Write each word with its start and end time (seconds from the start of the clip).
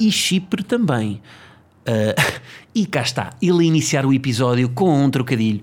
E 0.00 0.10
Chipre 0.10 0.64
também. 0.64 1.20
Uh, 1.86 2.40
e 2.74 2.86
cá 2.86 3.02
está, 3.02 3.30
ele 3.40 3.64
iniciar 3.64 4.06
o 4.06 4.12
episódio 4.12 4.68
com 4.70 5.04
um 5.04 5.10
trocadilho. 5.10 5.60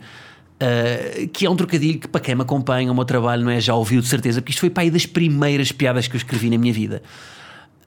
Uh, 0.57 1.27
que 1.27 1.45
é 1.45 1.49
um 1.49 1.55
trocadilho 1.55 1.99
que 1.99 2.07
para 2.07 2.21
quem 2.21 2.33
me 2.33 2.41
acompanha 2.41 2.91
o 2.91 2.95
meu 2.95 3.05
trabalho 3.05 3.43
não 3.43 3.51
é 3.51 3.59
já 3.59 3.75
ouviu 3.75 4.01
de 4.01 4.07
certeza, 4.07 4.41
porque 4.41 4.51
isto 4.51 4.59
foi 4.59 4.71
para 4.71 4.83
aí 4.83 4.89
das 4.89 5.05
primeiras 5.05 5.71
piadas 5.71 6.07
que 6.07 6.15
eu 6.15 6.17
escrevi 6.17 6.49
na 6.49 6.57
minha 6.57 6.73
vida. 6.73 7.03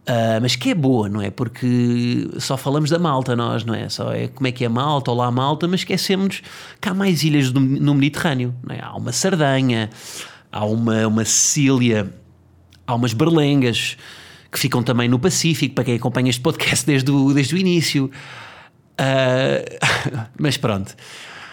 Uh, 0.02 0.40
mas 0.40 0.56
que 0.56 0.70
é 0.70 0.74
boa, 0.74 1.08
não 1.08 1.20
é? 1.20 1.30
Porque 1.30 2.28
só 2.38 2.56
falamos 2.56 2.90
da 2.90 2.98
Malta, 2.98 3.36
nós, 3.36 3.64
não 3.64 3.74
é? 3.74 3.88
Só 3.88 4.12
é 4.12 4.28
como 4.28 4.46
é 4.46 4.52
que 4.52 4.64
é 4.64 4.68
Malta, 4.68 5.10
olá 5.10 5.30
Malta, 5.30 5.68
mas 5.68 5.80
esquecemos 5.80 6.42
que 6.80 6.88
há 6.88 6.94
mais 6.94 7.22
ilhas 7.22 7.52
do, 7.52 7.60
no 7.60 7.94
Mediterrâneo, 7.94 8.54
não 8.66 8.74
é? 8.74 8.80
Há 8.82 8.94
uma 8.96 9.12
Sardanha, 9.12 9.90
há 10.50 10.64
uma, 10.64 11.06
uma 11.06 11.24
Sicília, 11.24 12.12
há 12.86 12.94
umas 12.94 13.12
Berlengas 13.12 13.96
que 14.50 14.58
ficam 14.58 14.82
também 14.82 15.08
no 15.08 15.18
Pacífico, 15.18 15.74
para 15.74 15.84
quem 15.84 15.94
acompanha 15.94 16.30
este 16.30 16.40
podcast 16.40 16.84
desde 16.84 17.10
o, 17.10 17.32
desde 17.32 17.54
o 17.54 17.58
início. 17.58 18.10
Uh, 18.98 20.20
mas 20.38 20.56
pronto, 20.56 20.94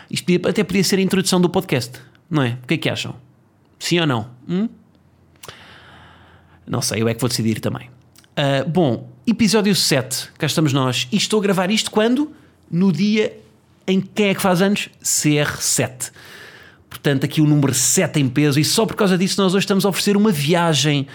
isto 0.09 0.25
até 0.47 0.63
podia 0.63 0.83
ser 0.83 0.97
a 0.99 1.02
introdução 1.02 1.39
do 1.39 1.49
podcast, 1.49 1.99
não 2.30 2.41
é? 2.41 2.57
O 2.63 2.67
que 2.67 2.73
é 2.73 2.77
que 2.77 2.89
acham? 2.89 3.16
Sim 3.80 3.99
ou 3.99 4.07
não? 4.07 4.30
Hum? 4.47 4.67
Não 6.66 6.81
sei, 6.81 7.02
eu 7.02 7.07
é 7.07 7.13
que 7.13 7.22
vou 7.22 7.30
decidir 7.30 7.59
também. 7.59 7.89
Uh, 8.38 8.67
bom, 8.67 9.09
episódio 9.25 9.73
7, 9.75 10.29
cá 10.38 10.45
estamos 10.45 10.73
nós. 10.73 11.07
E 11.11 11.17
estou 11.17 11.39
a 11.39 11.44
gravar 11.44 11.72
isto 11.72 11.89
quando? 11.91 12.31
No 12.69 12.91
dia 12.91 13.38
em 13.88 14.02
que 14.02 14.09
quem 14.16 14.29
é 14.29 14.35
que 14.35 14.41
faz 14.41 14.61
anos? 14.61 14.89
CR7. 15.02 16.11
Portanto, 16.89 17.23
aqui 17.23 17.41
o 17.41 17.45
número 17.45 17.73
7 17.73 18.19
em 18.19 18.27
peso, 18.27 18.59
e 18.59 18.66
só 18.66 18.85
por 18.85 18.95
causa 18.95 19.17
disso 19.17 19.41
nós 19.41 19.53
hoje 19.53 19.63
estamos 19.63 19.85
a 19.85 19.89
oferecer 19.89 20.17
uma 20.17 20.31
viagem 20.31 21.07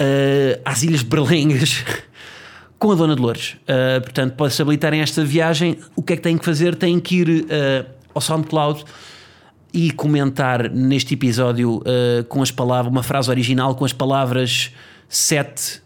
uh, 0.00 0.60
às 0.64 0.82
Ilhas 0.82 1.02
Berlengas 1.02 1.84
com 2.80 2.90
a 2.90 2.94
Dona 2.94 3.14
Dolores. 3.14 3.58
Uh, 3.62 4.00
portanto, 4.00 4.34
pode-se 4.34 4.60
habilitar 4.62 4.94
em 4.94 5.02
esta 5.02 5.22
viagem. 5.22 5.78
O 5.94 6.02
que 6.02 6.14
é 6.14 6.16
que 6.16 6.22
têm 6.22 6.38
que 6.38 6.44
fazer? 6.44 6.74
Têm 6.74 6.98
que 6.98 7.16
ir 7.16 7.28
uh, 7.28 7.86
ao 8.14 8.22
SoundCloud 8.22 8.84
e 9.72 9.92
comentar 9.92 10.68
neste 10.70 11.14
episódio 11.14 11.76
uh, 11.76 12.24
com 12.24 12.42
as 12.42 12.50
palavras, 12.50 12.90
uma 12.90 13.02
frase 13.02 13.28
original 13.28 13.74
com 13.74 13.84
as 13.84 13.92
palavras 13.92 14.72
sete, 15.08 15.82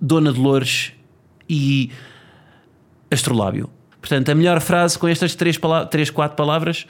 Dona 0.00 0.32
Dolores 0.32 0.92
e 1.48 1.90
Astrolábio. 3.10 3.68
Portanto, 4.00 4.30
a 4.30 4.34
melhor 4.34 4.60
frase 4.60 4.98
com 4.98 5.06
estas 5.06 5.34
três, 5.34 5.58
três 5.90 6.08
quatro 6.08 6.36
palavras 6.36 6.86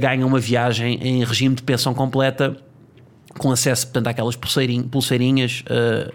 ganha 0.00 0.26
uma 0.26 0.38
viagem 0.38 0.98
em 1.00 1.24
regime 1.24 1.54
de 1.54 1.62
pensão 1.62 1.94
completa 1.94 2.56
com 3.38 3.50
acesso 3.50 3.86
portanto, 3.86 4.08
àquelas 4.08 4.36
pulseirinhas, 4.36 4.86
pulseirinhas 4.90 5.64
uh, 5.66 6.12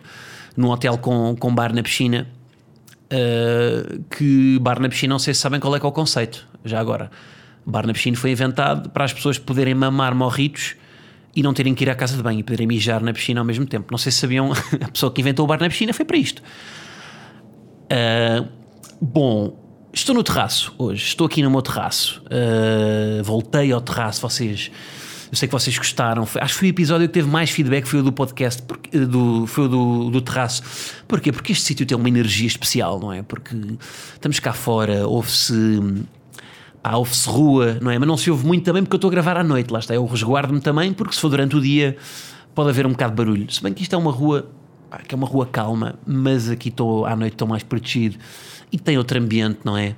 num 0.56 0.70
hotel 0.70 0.98
com, 0.98 1.36
com 1.36 1.54
bar 1.54 1.74
na 1.74 1.84
piscina. 1.84 2.28
Uh, 3.06 4.04
que 4.10 4.60
bar 4.60 4.80
na 4.80 4.90
piscina, 4.90 5.14
não 5.14 5.20
sei 5.20 5.34
se 5.34 5.40
sabem 5.40 5.60
qual 5.60 5.76
é 5.76 5.80
que 5.80 5.86
é 5.86 5.90
o 5.90 5.92
conceito, 5.92 6.48
já 6.66 6.80
agora. 6.80 7.10
Bar 7.66 7.86
na 7.86 7.94
piscina 7.94 8.18
foi 8.18 8.32
inventado 8.32 8.90
para 8.90 9.06
as 9.06 9.14
pessoas 9.14 9.38
poderem 9.38 9.74
mamar 9.74 10.16
morritos 10.16 10.76
e 11.36 11.44
não 11.44 11.54
terem 11.54 11.76
que 11.76 11.84
ir 11.84 11.90
à 11.90 11.96
casa 11.96 12.18
de 12.18 12.24
banho 12.24 12.40
e 12.40 12.44
poderem 12.44 12.66
mijar 12.66 13.02
na 13.02 13.14
piscina 13.14 13.40
ao 13.42 13.46
mesmo 13.46 13.66
tempo. 13.66 13.88
Não 13.92 13.98
sei 13.98 14.12
se 14.12 14.18
sabiam, 14.20 14.52
a 14.84 14.88
pessoa 14.90 15.12
que 15.12 15.22
inventou 15.22 15.46
o 15.46 15.48
bar 15.48 15.60
na 15.60 15.70
piscina 15.70 15.94
foi 15.94 16.04
para 16.04 16.18
isto. 16.18 16.42
Uh, 17.92 18.48
bom, 19.00 19.58
estou 19.94 20.16
no 20.16 20.24
terraço 20.24 20.74
hoje, 20.78 21.06
estou 21.06 21.28
aqui 21.28 21.42
no 21.42 21.52
meu 21.52 21.62
terraço. 21.62 22.24
Uh, 22.26 23.24
voltei 23.24 23.72
ao 23.72 23.80
terraço, 23.80 24.22
vocês 24.22 24.72
eu 25.32 25.38
sei 25.38 25.48
que 25.48 25.54
vocês 25.54 25.78
gostaram. 25.78 26.24
Acho 26.24 26.54
que 26.54 26.60
foi 26.60 26.68
o 26.68 26.72
episódio 26.72 27.08
que 27.08 27.14
teve 27.14 27.30
mais 27.30 27.50
feedback, 27.50 27.86
foi 27.86 28.00
o 28.00 28.04
do 28.04 28.12
podcast, 28.12 28.62
porque, 28.62 28.98
do, 29.00 29.46
foi 29.46 29.66
o 29.66 29.68
do, 29.68 30.10
do 30.10 30.22
terraço. 30.22 30.64
Porquê? 31.08 31.32
Porque 31.32 31.52
este 31.52 31.66
sítio 31.66 31.86
tem 31.86 31.98
uma 31.98 32.08
energia 32.08 32.48
especial, 32.48 33.00
não 33.00 33.12
é? 33.12 33.22
Porque 33.22 33.56
estamos 34.14 34.40
cá 34.40 34.54
fora, 34.54 35.08
ouve-se. 35.08 35.54
Ah, 36.84 36.98
ouve-se 36.98 37.28
rua, 37.28 37.78
não 37.82 37.92
é? 37.92 38.00
Mas 38.00 38.08
não 38.08 38.16
se 38.16 38.32
ouve 38.32 38.46
muito 38.46 38.64
também 38.64 38.82
porque 38.82 38.96
eu 38.96 38.98
estou 38.98 39.10
a 39.10 39.12
gravar 39.12 39.36
à 39.36 39.44
noite, 39.44 39.72
lá 39.72 39.80
está. 39.80 39.94
Eu 39.94 40.06
resguardo-me 40.06 40.62
também, 40.62 40.94
porque 40.94 41.14
se 41.14 41.20
for 41.20 41.30
durante 41.30 41.56
o 41.56 41.62
dia 41.62 41.98
pode 42.56 42.70
haver 42.70 42.86
um 42.88 42.92
bocado 42.92 43.12
de 43.12 43.18
barulho. 43.18 43.52
Se 43.52 43.62
bem 43.62 43.74
que 43.74 43.82
isto 43.82 43.94
é 43.94 43.98
uma 43.98 44.12
rua 44.12 44.50
que 45.06 45.14
é 45.14 45.18
uma 45.18 45.28
rua 45.28 45.46
calma, 45.46 45.96
mas 46.06 46.50
aqui 46.50 46.70
estou 46.70 47.06
à 47.06 47.14
noite 47.14 47.34
estou 47.34 47.48
mais 47.48 47.62
protegido 47.62 48.18
e 48.72 48.80
tem 48.80 48.98
outro 48.98 49.20
ambiente, 49.20 49.60
não 49.66 49.78
é? 49.78 49.96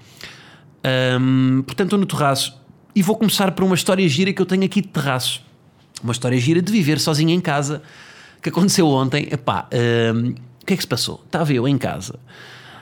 Portanto, 1.65 1.87
estou 1.87 1.99
no 1.99 2.05
terraço 2.05 2.58
e 2.99 3.01
vou 3.01 3.15
começar 3.15 3.53
por 3.53 3.63
uma 3.63 3.75
história 3.75 4.05
gira 4.09 4.33
que 4.33 4.41
eu 4.41 4.45
tenho 4.45 4.65
aqui 4.65 4.81
de 4.81 4.89
terraço. 4.89 5.41
Uma 6.03 6.11
história 6.11 6.37
gira 6.37 6.61
de 6.61 6.69
viver 6.69 6.99
sozinho 6.99 7.29
em 7.29 7.39
casa, 7.39 7.81
que 8.41 8.49
aconteceu 8.49 8.85
ontem. 8.89 9.29
Epá, 9.31 9.69
um, 10.13 10.31
o 10.31 10.65
que 10.65 10.73
é 10.73 10.75
que 10.75 10.83
se 10.83 10.87
passou? 10.87 11.23
Estava 11.25 11.53
eu 11.53 11.65
em 11.65 11.77
casa, 11.77 12.19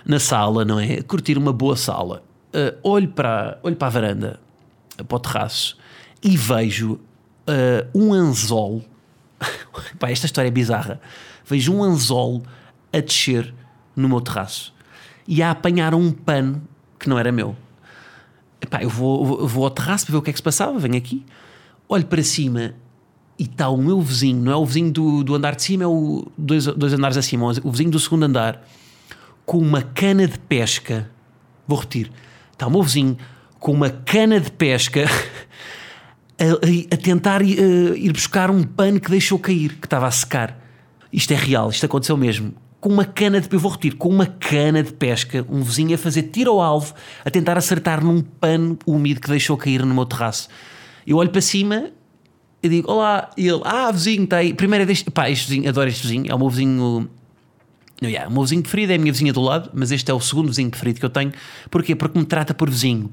na 0.04 0.20
sala, 0.20 0.66
não 0.66 0.80
é? 0.80 0.96
A 0.96 1.04
curtir 1.04 1.38
uma 1.38 1.54
boa 1.54 1.78
sala. 1.78 2.24
Uh, 2.48 2.76
olho, 2.82 3.10
para, 3.10 3.60
olho 3.62 3.76
para 3.76 3.88
a 3.88 3.92
varanda, 3.92 4.40
para 5.08 5.16
o 5.16 5.20
terraço, 5.20 5.78
e 6.24 6.36
vejo 6.36 6.94
uh, 6.94 7.88
um 7.94 8.12
anzol. 8.12 8.84
Epá, 9.94 10.10
esta 10.10 10.26
história 10.26 10.48
é 10.48 10.52
bizarra. 10.52 11.00
Vejo 11.46 11.72
um 11.72 11.84
anzol 11.84 12.42
a 12.92 13.00
descer 13.02 13.54
no 13.96 14.10
meu 14.10 14.20
terraço 14.20 14.74
e 15.28 15.44
a 15.44 15.52
apanhar 15.52 15.94
um 15.94 16.12
pano 16.12 16.60
que 16.98 17.08
não 17.08 17.20
era 17.20 17.32
meu. 17.32 17.56
Epá, 18.62 18.82
eu 18.82 18.90
vou, 18.90 19.48
vou 19.48 19.64
ao 19.64 19.70
terraço 19.70 20.06
para 20.06 20.14
ver 20.14 20.18
o 20.18 20.22
que 20.22 20.30
é 20.30 20.34
que 20.34 20.40
se 20.40 20.44
passava, 20.44 20.78
venho 20.80 20.98
aqui, 20.98 21.24
olho 21.88 22.06
para 22.06 22.24
cima 22.24 22.74
e 23.38 23.44
está 23.44 23.70
o 23.70 23.78
meu 23.78 24.02
vizinho, 24.02 24.42
não 24.42 24.52
é 24.52 24.56
o 24.56 24.66
vizinho 24.66 24.92
do, 24.92 25.24
do 25.24 25.36
andar 25.36 25.56
de 25.56 25.62
cima, 25.62 25.84
é 25.84 25.88
o 25.88 26.28
dois, 26.38 26.66
dois 26.66 26.94
andares 26.94 27.18
acima, 27.18 27.52
o 27.64 27.72
vizinho 27.72 27.92
do 27.92 28.00
segundo 28.00 28.24
andar, 28.24 28.68
com 29.46 29.60
uma 29.60 29.82
cana 29.82 30.28
de 30.28 30.40
pesca. 30.40 31.10
Vou 31.68 31.78
repetir: 31.78 32.12
está 32.52 32.66
o 32.66 32.72
meu 32.72 32.82
vizinho 32.82 33.16
com 33.60 33.72
uma 33.72 33.90
cana 33.90 34.40
de 34.40 34.52
pesca 34.52 35.06
a, 36.40 36.94
a, 36.94 36.98
tentar 36.98 37.42
a, 37.42 37.46
ir 37.46 38.12
buscar 38.12 38.50
um 38.50 38.64
pano 38.64 39.00
que 39.00 39.10
deixou 39.10 39.38
cair, 39.38 39.76
que 39.76 39.86
estava 39.86 40.08
a 40.08 40.12
secar. 40.12 40.60
Isto 41.14 41.34
é 41.34 41.36
real, 41.36 41.70
isto 41.70 41.86
aconteceu 41.86 42.18
mesmo 42.18 42.54
com 42.80 42.90
uma 42.90 43.06
cana 43.06 43.42
de, 43.42 43.52
eu 43.52 43.60
vou 43.60 43.72
repetir, 43.72 43.96
com 43.96 44.10
uma 44.10 44.26
cana 44.26 44.84
de 44.84 44.94
pesca, 44.94 45.46
um 45.50 45.62
vizinho 45.62 45.96
a 45.96 45.98
fazer 45.98 46.24
tiro 46.24 46.52
ao 46.52 46.62
alvo, 46.62 46.94
a 47.26 47.30
tentar 47.30 47.58
acertar 47.58 48.04
num 48.04 48.22
pano 48.22 48.78
úmido 48.86 49.20
que 49.20 49.28
deixou 49.28 49.58
cair 49.58 49.84
no 49.84 49.94
meu 49.94 50.06
terraço. 50.06 50.48
Eu 51.06 51.18
olho 51.18 51.30
para 51.30 51.42
cima 51.42 51.92
e 52.62 52.70
digo: 52.70 52.92
Olá, 52.92 53.30
e 53.36 53.48
ele, 53.48 53.62
ah, 53.66 53.92
vizinho, 53.92 54.26
está 54.26 54.38
aí. 54.38 54.54
Primeiro 54.54 54.84
é 54.84 54.86
deste, 54.86 55.10
pá, 55.10 55.30
este 55.30 55.48
vizinho, 55.48 55.70
adoro 55.70 55.90
este 55.90 56.04
vizinho, 56.04 56.32
é 56.32 56.36
o 56.36 56.38
meu 56.38 56.50
vizinho. 56.50 57.10
Não, 58.00 58.10
yeah, 58.10 58.30
o 58.30 58.32
meu 58.32 58.44
vizinho 58.44 58.62
preferido 58.62 58.92
é 58.92 58.96
a 58.96 59.00
minha 59.00 59.12
vizinha 59.12 59.34
do 59.34 59.42
lado, 59.42 59.72
mas 59.74 59.92
este 59.92 60.12
é 60.12 60.14
o 60.14 60.20
segundo 60.20 60.50
vizinho 60.50 60.70
preferido 60.70 61.00
que 61.00 61.06
eu 61.06 61.10
tenho. 61.10 61.32
Porquê? 61.72 61.96
Porque 61.96 62.20
me 62.20 62.26
trata 62.26 62.54
por 62.54 62.70
vizinho, 62.70 63.12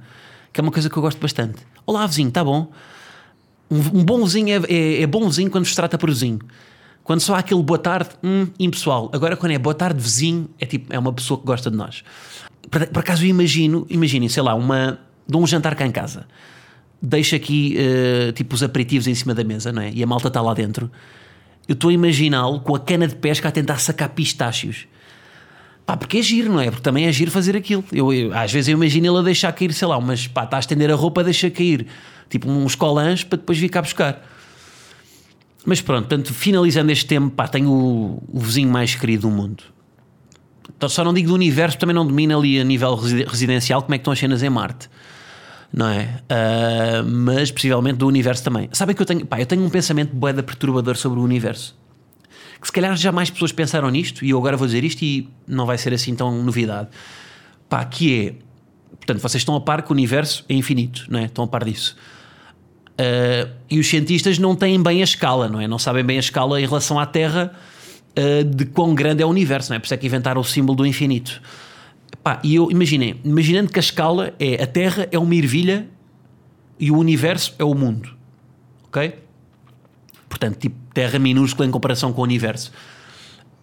que 0.53 0.61
é 0.61 0.63
uma 0.63 0.71
coisa 0.71 0.91
que 0.91 0.97
eu 0.97 1.03
gosto 1.03 1.19
bastante. 1.19 1.63
Olá, 1.87 2.07
vizinho, 2.07 2.29
está 2.29 2.45
bom? 2.45 2.71
Um, 3.71 3.79
um 3.79 4.05
bom 4.05 4.23
vizinho 4.25 4.51
é, 4.51 4.73
é, 4.73 5.03
é 5.03 5.07
bom 5.07 5.27
vizinho 5.27 5.51
quando 5.51 5.65
se 5.65 5.75
trata 5.75 5.97
por 5.97 6.11
vizinho. 6.11 6.39
Quando 7.05 7.21
só 7.21 7.35
há 7.35 7.39
aquele 7.41 7.63
boa 7.63 7.79
tarde, 7.79 8.11
hum, 8.25 8.47
impessoal. 8.59 9.11
Agora, 9.13 9.37
quando 9.37 9.53
é 9.53 9.59
boa 9.59 9.75
tarde 9.75 10.01
vizinho, 10.01 10.49
é 10.59 10.65
tipo, 10.65 10.93
é 10.93 10.99
uma 10.99 11.13
pessoa 11.13 11.39
que 11.39 11.47
gosta 11.47 11.71
de 11.71 11.77
nós. 11.77 12.03
Por, 12.71 12.87
por 12.87 13.01
acaso 13.01 13.23
eu 13.25 13.29
imagino, 13.29 13.87
imaginem, 13.91 14.27
sei 14.31 14.43
lá, 14.43 14.55
uma, 14.55 14.99
de 15.29 15.37
um 15.37 15.47
jantar 15.47 15.75
cá 15.75 15.87
em 15.87 15.93
casa. 15.93 16.27
Deixa 17.03 17.37
aqui 17.37 17.77
uh, 17.77 18.33
tipo 18.33 18.55
os 18.55 18.63
aperitivos 18.63 19.07
em 19.07 19.15
cima 19.15 19.35
da 19.35 19.45
mesa, 19.45 19.71
não 19.71 19.83
é? 19.83 19.91
E 19.93 20.03
a 20.03 20.07
malta 20.07 20.29
está 20.29 20.41
lá 20.41 20.55
dentro. 20.55 20.91
Eu 21.69 21.75
estou 21.75 21.91
a 21.91 21.93
imaginá-lo 21.93 22.61
com 22.61 22.75
a 22.75 22.81
cana 22.81 23.07
de 23.07 23.15
pesca 23.15 23.49
a 23.49 23.53
tentar 23.53 23.79
sacar 23.79 24.09
pistácios. 24.09 24.87
Pá, 25.85 25.99
porque 25.99 26.19
é 26.19 26.23
giro, 26.23 26.51
não 26.51 26.61
é? 26.61 26.71
Porque 26.71 26.83
também 26.83 27.05
é 27.05 27.13
giro 27.13 27.31
fazer 27.31 27.55
aquilo. 27.55 27.85
Eu, 27.93 28.11
eu 28.15 28.35
às 28.35 28.51
vezes 28.51 28.69
eu 28.69 28.79
imagino 28.79 29.07
ele 29.07 29.19
a 29.19 29.23
deixar 29.23 29.53
cair, 29.53 29.75
sei 29.75 29.87
lá, 29.87 30.01
mas 30.01 30.27
pá, 30.27 30.45
está 30.45 30.57
a 30.57 30.61
estender 30.61 30.91
a 30.91 30.95
roupa, 30.95 31.23
deixa 31.23 31.51
cair. 31.51 31.87
Tipo 32.31 32.51
uns 32.51 32.75
colãs 32.75 33.23
para 33.23 33.37
depois 33.37 33.59
vir 33.59 33.69
cá 33.69 33.83
buscar. 33.83 34.34
Mas 35.65 35.81
pronto, 35.81 36.09
portanto, 36.09 36.35
finalizando 36.35 36.93
este 36.93 37.07
tempo, 37.07 37.31
pá, 37.31 37.49
tenho 37.49 37.71
o, 37.71 38.23
o 38.29 38.41
vizinho 38.41 38.71
mais 38.71 38.95
querido 38.95 39.23
do 39.23 39.31
mundo. 39.31 39.65
Então, 40.77 40.89
só 40.89 41.03
não 41.03 41.15
digo 41.15 41.29
do 41.29 41.35
universo, 41.35 41.79
também 41.79 41.95
não 41.95 42.07
domina 42.07 42.37
ali 42.37 42.61
a 42.61 42.65
nível 42.65 42.95
residencial 42.95 43.83
como 43.83 43.95
é 43.95 43.99
que 43.99 44.03
estão 44.03 44.13
as 44.13 44.19
cenas 44.19 44.43
em 44.43 44.51
Marte. 44.51 44.91
Não 45.73 45.89
é? 45.89 46.21
Uh, 46.31 47.05
mas 47.09 47.51
possivelmente 47.51 47.97
do 47.97 48.07
universo 48.07 48.45
também. 48.45 48.69
Sabem 48.73 48.95
que 48.95 49.03
eu 49.03 49.07
tenho, 49.07 49.27
pá, 49.27 49.41
eu 49.41 49.47
tenho 49.47 49.65
um 49.65 49.71
pensamento 49.71 50.15
boeda 50.15 50.43
perturbador 50.43 50.97
sobre 50.97 51.19
o 51.19 51.23
universo. 51.23 51.77
Que 52.61 52.67
se 52.67 52.73
calhar 52.73 52.97
já 52.97 53.11
mais 53.11 53.31
pessoas 53.31 53.53
pensaram 53.53 53.89
nisto, 53.91 54.25
e 54.25 54.31
eu 54.31 54.39
agora 54.39 54.57
vou 54.57 54.67
dizer 54.67 54.85
isto 54.85 55.03
e 55.03 55.29
não 55.47 55.67
vai 55.67 55.79
ser 55.79 55.93
assim 55.93 56.15
tão 56.15 56.43
novidade. 56.43 56.89
pá, 57.69 57.85
que 57.85 58.21
é, 58.21 58.35
portanto, 58.97 59.21
vocês 59.21 59.41
estão 59.41 59.57
a 59.57 59.61
par 59.61 59.83
que 59.83 59.91
o 59.91 59.93
universo 59.93 60.45
é 60.49 60.55
infinito, 60.55 61.07
não 61.09 61.19
é? 61.19 61.25
Estão 61.25 61.45
a 61.45 61.49
par 61.49 61.65
disso. 61.65 61.97
Uh, 62.95 63.51
e 63.69 63.81
os 63.81 63.89
cientistas 63.89 64.39
não 64.39 64.55
têm 64.55 64.81
bem 64.81 65.01
a 65.01 65.05
escala, 65.05 65.49
não 65.49 65.61
é? 65.61 65.67
Não 65.67 65.81
sabem 65.81 66.05
bem 66.05 66.17
a 66.17 66.21
escala 66.21 66.61
em 66.61 66.65
relação 66.65 66.99
à 66.99 67.05
Terra 67.05 67.53
uh, 68.17 68.45
de 68.45 68.67
quão 68.67 68.95
grande 68.95 69.21
é 69.21 69.27
o 69.27 69.29
universo, 69.29 69.71
não 69.71 69.77
é? 69.77 69.79
Por 69.81 69.87
isso 69.87 69.95
é 69.95 69.97
que 69.97 70.07
inventaram 70.07 70.41
o 70.41 70.45
símbolo 70.45 70.77
do 70.77 70.87
infinito. 70.87 71.43
Pá, 72.23 72.41
e 72.45 72.55
eu 72.55 72.71
imaginem, 72.71 73.21
imaginando 73.25 73.73
que 73.73 73.79
a 73.79 73.83
escala 73.83 74.33
é 74.39 74.63
a 74.63 74.67
Terra 74.67 75.09
é 75.11 75.19
uma 75.19 75.35
ervilha 75.35 75.89
e 76.79 76.93
o 76.93 76.97
universo 76.97 77.55
é 77.59 77.65
o 77.65 77.75
mundo, 77.75 78.15
ok? 78.85 79.15
Portanto, 80.29 80.59
tipo 80.59 80.77
Terra 80.95 81.19
minúscula 81.19 81.67
em 81.67 81.73
comparação 81.73 82.13
com 82.13 82.21
o 82.21 82.25
universo. 82.25 82.71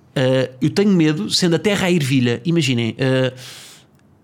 Uh, 0.10 0.54
eu 0.62 0.69
tenho 0.72 0.92
medo, 0.92 1.30
sendo 1.30 1.56
a 1.56 1.60
Terra 1.60 1.88
a 1.88 1.92
ervilha, 1.92 2.42
imaginem, 2.44 2.98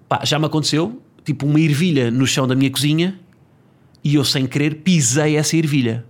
pá, 0.09 0.25
já 0.25 0.37
me 0.37 0.45
aconteceu, 0.45 1.01
tipo 1.23 1.45
uma 1.45 1.61
ervilha 1.61 2.11
no 2.11 2.27
chão 2.27 2.45
da 2.45 2.55
minha 2.55 2.69
cozinha 2.69 3.17
e 4.07 4.15
eu, 4.15 4.23
sem 4.23 4.45
querer, 4.45 4.75
pisei 4.75 5.35
essa 5.35 5.57
ervilha. 5.57 6.05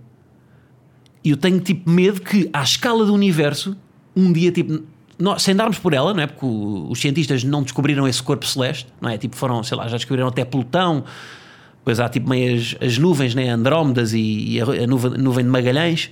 E 1.24 1.30
eu 1.30 1.36
tenho 1.36 1.58
tipo 1.58 1.90
medo 1.90 2.20
que, 2.20 2.48
à 2.52 2.62
escala 2.62 3.04
do 3.04 3.12
universo, 3.12 3.76
um 4.14 4.32
dia, 4.32 4.52
tipo, 4.52 4.84
nós, 5.18 5.42
sem 5.42 5.56
darmos 5.56 5.80
por 5.80 5.92
ela, 5.92 6.14
não 6.14 6.22
é? 6.22 6.28
Porque 6.28 6.46
os 6.46 7.00
cientistas 7.00 7.42
não 7.42 7.60
descobriram 7.60 8.06
esse 8.06 8.22
corpo 8.22 8.46
celeste, 8.46 8.86
não 9.00 9.10
é? 9.10 9.18
Tipo, 9.18 9.34
foram, 9.34 9.64
sei 9.64 9.76
lá, 9.76 9.88
já 9.88 9.96
descobriram 9.96 10.28
até 10.28 10.44
Plutão, 10.44 11.02
depois 11.78 11.98
há 11.98 12.08
tipo 12.08 12.30
meio 12.30 12.56
as, 12.56 12.76
as 12.80 12.98
nuvens, 12.98 13.34
né? 13.34 13.48
Andrómedas 13.48 14.12
e, 14.12 14.20
e 14.20 14.60
a, 14.60 14.64
a 14.64 14.86
nuvem, 14.86 15.14
a 15.14 15.18
nuvem 15.18 15.44
de 15.44 15.50
Magalhães 15.50 16.08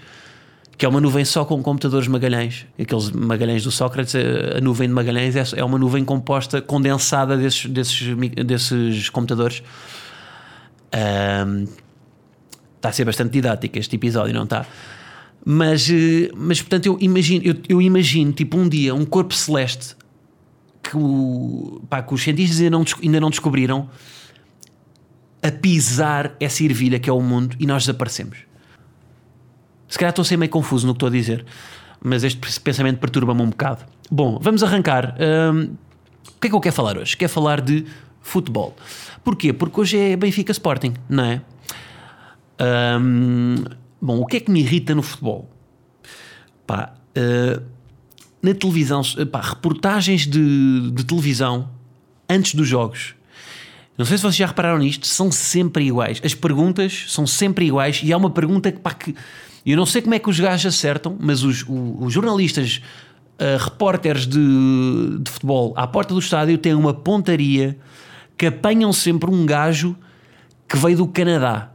que 0.76 0.84
é 0.84 0.88
uma 0.88 1.00
nuvem 1.00 1.24
só 1.24 1.42
com 1.42 1.62
computadores 1.62 2.06
Magalhães. 2.06 2.66
Aqueles 2.78 3.10
Magalhães 3.10 3.64
do 3.64 3.70
Sócrates, 3.70 4.14
a 4.14 4.60
nuvem 4.60 4.86
de 4.86 4.92
Magalhães 4.92 5.34
é, 5.34 5.60
é 5.60 5.64
uma 5.64 5.78
nuvem 5.78 6.04
composta, 6.04 6.60
condensada 6.60 7.34
desses, 7.34 7.64
desses, 7.64 8.14
desses 8.44 9.08
computadores. 9.08 9.62
Um, 10.94 11.66
está 12.76 12.88
a 12.90 12.92
ser 12.92 13.04
bastante 13.04 13.32
didático 13.32 13.78
este 13.78 13.96
episódio, 13.96 14.34
não 14.34 14.44
está? 14.44 14.66
Mas, 15.44 15.88
eh, 15.90 16.30
mas 16.34 16.60
portanto, 16.60 16.86
eu 16.86 16.98
imagino, 17.00 17.44
eu, 17.44 17.54
eu 17.68 17.82
imagino 17.82 18.32
tipo 18.32 18.56
um 18.56 18.68
dia 18.68 18.94
um 18.94 19.04
corpo 19.04 19.32
celeste 19.34 19.96
que, 20.82 20.96
o, 20.96 21.80
pá, 21.88 22.02
que 22.02 22.14
os 22.14 22.22
cientistas 22.22 22.58
ainda 22.60 22.70
não, 22.70 22.84
ainda 23.02 23.20
não 23.20 23.30
descobriram 23.30 23.88
a 25.42 25.50
pisar 25.50 26.34
essa 26.40 26.64
ervilha 26.64 26.98
que 26.98 27.08
é 27.08 27.12
o 27.12 27.20
mundo 27.20 27.56
e 27.60 27.66
nós 27.66 27.84
desaparecemos. 27.84 28.38
Se 29.88 29.98
calhar 29.98 30.10
estou 30.10 30.22
a 30.22 30.24
ser 30.24 30.36
meio 30.36 30.50
confuso 30.50 30.86
no 30.86 30.94
que 30.94 30.96
estou 30.96 31.08
a 31.08 31.12
dizer, 31.12 31.44
mas 32.02 32.24
este 32.24 32.60
pensamento 32.60 32.98
perturba-me 32.98 33.42
um 33.42 33.50
bocado. 33.50 33.84
Bom, 34.10 34.38
vamos 34.40 34.62
arrancar. 34.62 35.16
Um, 35.20 35.76
o 36.36 36.40
que 36.40 36.48
é 36.48 36.50
que 36.50 36.56
eu 36.56 36.60
quero 36.60 36.74
falar 36.74 36.98
hoje? 36.98 37.16
Quero 37.16 37.32
falar 37.32 37.60
de 37.60 37.86
futebol. 38.26 38.76
Porquê? 39.22 39.52
Porque 39.52 39.80
hoje 39.80 39.98
é 39.98 40.16
Benfica 40.16 40.50
Sporting, 40.52 40.94
não 41.08 41.24
é? 41.24 41.40
Bom, 44.00 44.20
o 44.20 44.26
que 44.26 44.38
é 44.38 44.40
que 44.40 44.50
me 44.50 44.60
irrita 44.60 44.94
no 44.94 45.02
futebol? 45.02 45.48
Pá, 46.66 46.94
uh, 47.16 47.62
na 48.42 48.54
televisão, 48.54 49.02
pá, 49.30 49.40
reportagens 49.40 50.26
de, 50.26 50.90
de 50.90 51.04
televisão 51.04 51.70
antes 52.28 52.54
dos 52.54 52.66
jogos. 52.66 53.14
Não 53.96 54.04
sei 54.04 54.18
se 54.18 54.22
vocês 54.22 54.36
já 54.36 54.46
repararam 54.46 54.78
nisto, 54.78 55.06
são 55.06 55.32
sempre 55.32 55.84
iguais. 55.84 56.20
As 56.24 56.34
perguntas 56.34 57.06
são 57.08 57.26
sempre 57.26 57.66
iguais 57.66 58.00
e 58.04 58.12
há 58.12 58.16
uma 58.16 58.30
pergunta 58.30 58.70
que, 58.70 58.78
pá, 58.78 58.92
que 58.92 59.14
eu 59.64 59.76
não 59.76 59.86
sei 59.86 60.02
como 60.02 60.14
é 60.14 60.18
que 60.18 60.28
os 60.28 60.38
gajos 60.38 60.66
acertam, 60.74 61.16
mas 61.18 61.42
os, 61.42 61.62
os, 61.62 62.06
os 62.06 62.12
jornalistas, 62.12 62.82
uh, 63.40 63.62
repórteres 63.62 64.26
de, 64.26 65.18
de 65.20 65.30
futebol 65.30 65.72
à 65.76 65.86
porta 65.86 66.12
do 66.12 66.20
estádio 66.20 66.58
têm 66.58 66.74
uma 66.74 66.92
pontaria 66.92 67.78
que 68.36 68.46
apanham 68.46 68.92
sempre 68.92 69.30
um 69.30 69.46
gajo 69.46 69.96
que 70.68 70.76
veio 70.76 70.96
do 70.96 71.06
Canadá. 71.06 71.70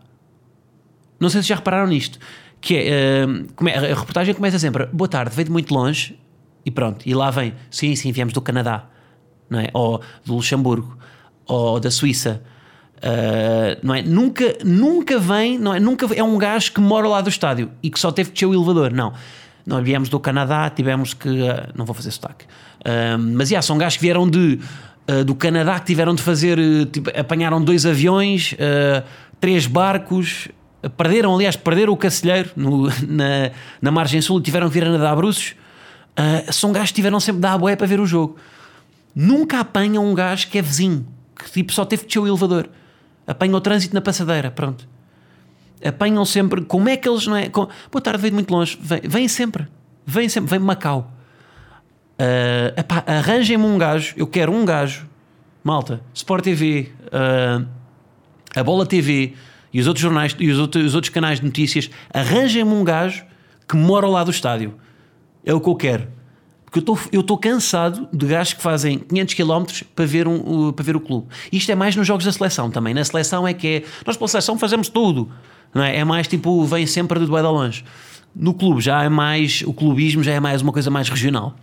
Não 1.19 1.29
sei 1.29 1.41
se 1.41 1.49
já 1.49 1.55
repararam 1.55 1.87
nisto. 1.87 2.19
Que 2.59 2.75
é, 2.75 3.25
uh, 3.25 3.93
a 3.93 3.99
reportagem 3.99 4.33
começa 4.33 4.59
sempre: 4.59 4.85
Boa 4.87 5.07
tarde, 5.07 5.35
veio 5.35 5.45
de 5.45 5.51
muito 5.51 5.73
longe 5.73 6.19
e 6.65 6.69
pronto. 6.69 7.07
E 7.07 7.13
lá 7.13 7.31
vem: 7.31 7.53
Sim, 7.69 7.95
sim, 7.95 8.11
viemos 8.11 8.33
do 8.33 8.41
Canadá, 8.41 8.85
não 9.49 9.59
é? 9.59 9.69
ou 9.73 10.01
do 10.25 10.35
Luxemburgo, 10.35 10.97
ou 11.45 11.79
da 11.79 11.89
Suíça. 11.89 12.41
Uh, 12.97 13.79
não 13.81 13.95
é? 13.95 14.03
Nunca, 14.03 14.57
nunca 14.63 15.17
vem, 15.17 15.57
não 15.57 15.73
é? 15.73 15.79
Nunca 15.79 16.07
é 16.13 16.23
um 16.23 16.37
gajo 16.37 16.71
que 16.71 16.79
mora 16.79 17.07
lá 17.07 17.19
do 17.19 17.29
estádio 17.29 17.71
e 17.81 17.89
que 17.89 17.99
só 17.99 18.11
teve 18.11 18.29
que 18.29 18.35
descer 18.35 18.45
o 18.45 18.53
elevador. 18.53 18.91
Não. 18.91 19.13
Nós 19.65 19.83
viemos 19.83 20.09
do 20.09 20.19
Canadá, 20.19 20.69
tivemos 20.69 21.13
que. 21.15 21.29
Uh, 21.29 21.71
não 21.75 21.85
vou 21.85 21.95
fazer 21.95 22.11
sotaque. 22.11 22.45
Uh, 22.81 23.17
mas 23.17 23.49
yeah, 23.49 23.61
são 23.65 23.77
gajos 23.77 23.97
que 23.97 24.03
vieram 24.03 24.29
de 24.29 24.59
uh, 25.19 25.23
do 25.23 25.35
Canadá 25.35 25.79
que 25.79 25.87
tiveram 25.87 26.15
de 26.15 26.21
fazer, 26.21 26.57
uh, 26.57 26.85
tipo, 26.85 27.09
apanharam 27.17 27.63
dois 27.63 27.85
aviões, 27.85 28.53
uh, 28.53 29.03
três 29.39 29.65
barcos, 29.67 30.47
perderam, 30.97 31.33
aliás, 31.35 31.55
perderam 31.55 31.93
o 31.93 31.97
Cacilheiro 31.97 32.51
no, 32.55 32.87
na, 33.07 33.51
na 33.81 33.91
margem 33.91 34.21
sul 34.21 34.39
e 34.39 34.41
tiveram 34.43 34.67
que 34.67 34.73
vir 34.73 34.85
a 34.85 34.91
nadar 34.91 35.15
bruços. 35.15 35.55
são 36.51 36.71
gajos 36.71 36.89
que 36.89 36.95
tiveram 36.95 37.19
sempre 37.19 37.41
da 37.41 37.57
boé 37.57 37.75
para 37.75 37.87
ver 37.87 37.99
o 37.99 38.05
jogo. 38.05 38.37
Nunca 39.13 39.59
apanham 39.59 40.05
um 40.05 40.13
gajo 40.13 40.47
que 40.47 40.57
é 40.57 40.61
vizinho, 40.61 41.05
que 41.35 41.51
tipo 41.51 41.73
só 41.73 41.83
teve 41.83 42.03
que 42.03 42.07
descer 42.07 42.19
o 42.19 42.27
elevador. 42.27 42.69
Apanham 43.27 43.55
o 43.55 43.61
trânsito 43.61 43.93
na 43.93 44.01
passadeira, 44.01 44.49
pronto. 44.49 44.87
Apanham 45.83 46.23
sempre. 46.25 46.61
Como 46.61 46.87
é 46.87 46.95
que 46.95 47.09
eles 47.09 47.27
não 47.27 47.35
é? 47.35 47.49
Com, 47.49 47.67
Boa 47.91 48.01
tarde, 48.01 48.21
veio 48.21 48.33
muito 48.33 48.51
longe. 48.51 48.77
Vêm 48.79 49.01
vem 49.03 49.27
sempre. 49.27 49.67
Vêm 50.05 50.29
sempre. 50.29 50.49
Vem 50.49 50.59
Macau. 50.59 51.11
Uh, 52.21 53.01
arranjem-me 53.07 53.65
um 53.65 53.79
gajo, 53.79 54.13
eu 54.15 54.27
quero 54.27 54.53
um 54.53 54.63
gajo, 54.63 55.07
malta, 55.63 56.01
Sport 56.13 56.43
TV, 56.43 56.91
uh, 57.07 57.65
ah, 58.55 58.59
a 58.59 58.63
Bola 58.63 58.85
TV 58.85 59.33
e 59.73 59.79
os 59.79 59.87
outros 59.87 60.03
jornais 60.03 60.35
e 60.37 60.51
os 60.51 60.59
outros, 60.59 60.85
os 60.85 60.93
outros 60.93 61.11
canais 61.11 61.39
de 61.39 61.45
notícias, 61.47 61.89
arranjem-me 62.13 62.71
um 62.71 62.83
gajo 62.83 63.25
que 63.67 63.75
mora 63.75 64.05
lado 64.05 64.25
do 64.25 64.31
estádio. 64.31 64.75
É 65.43 65.51
o 65.51 65.59
que 65.59 65.67
eu 65.67 65.75
quero. 65.75 66.07
Porque 66.69 66.91
eu 67.11 67.21
estou 67.21 67.39
cansado 67.39 68.07
de 68.13 68.27
gajos 68.27 68.53
que 68.53 68.61
fazem 68.61 68.99
500 68.99 69.33
km 69.33 69.63
para 69.95 70.05
ver, 70.05 70.27
um, 70.27 70.67
uh, 70.67 70.73
para 70.73 70.85
ver 70.85 70.95
o 70.95 70.99
clube. 70.99 71.27
Isto 71.51 71.71
é 71.71 71.75
mais 71.75 71.95
nos 71.95 72.05
jogos 72.05 72.23
da 72.23 72.31
seleção 72.31 72.69
também. 72.69 72.93
Na 72.93 73.03
seleção 73.03 73.47
é 73.47 73.53
que 73.53 73.67
é. 73.67 73.83
Nós 74.05 74.15
pela 74.15 74.27
seleção 74.27 74.59
fazemos 74.59 74.89
tudo. 74.89 75.31
Não 75.73 75.81
é? 75.81 75.97
é 75.97 76.03
mais 76.03 76.27
tipo, 76.27 76.63
vem 76.65 76.85
sempre 76.85 77.19
de 77.19 77.25
duelo 77.25 77.51
longe. 77.51 77.83
No 78.35 78.53
clube 78.53 78.79
já 78.79 79.03
é 79.03 79.09
mais. 79.09 79.63
O 79.65 79.73
clubismo 79.73 80.23
já 80.23 80.33
é 80.33 80.39
mais 80.39 80.61
uma 80.61 80.71
coisa 80.71 80.91
mais 80.91 81.09
regional. 81.09 81.55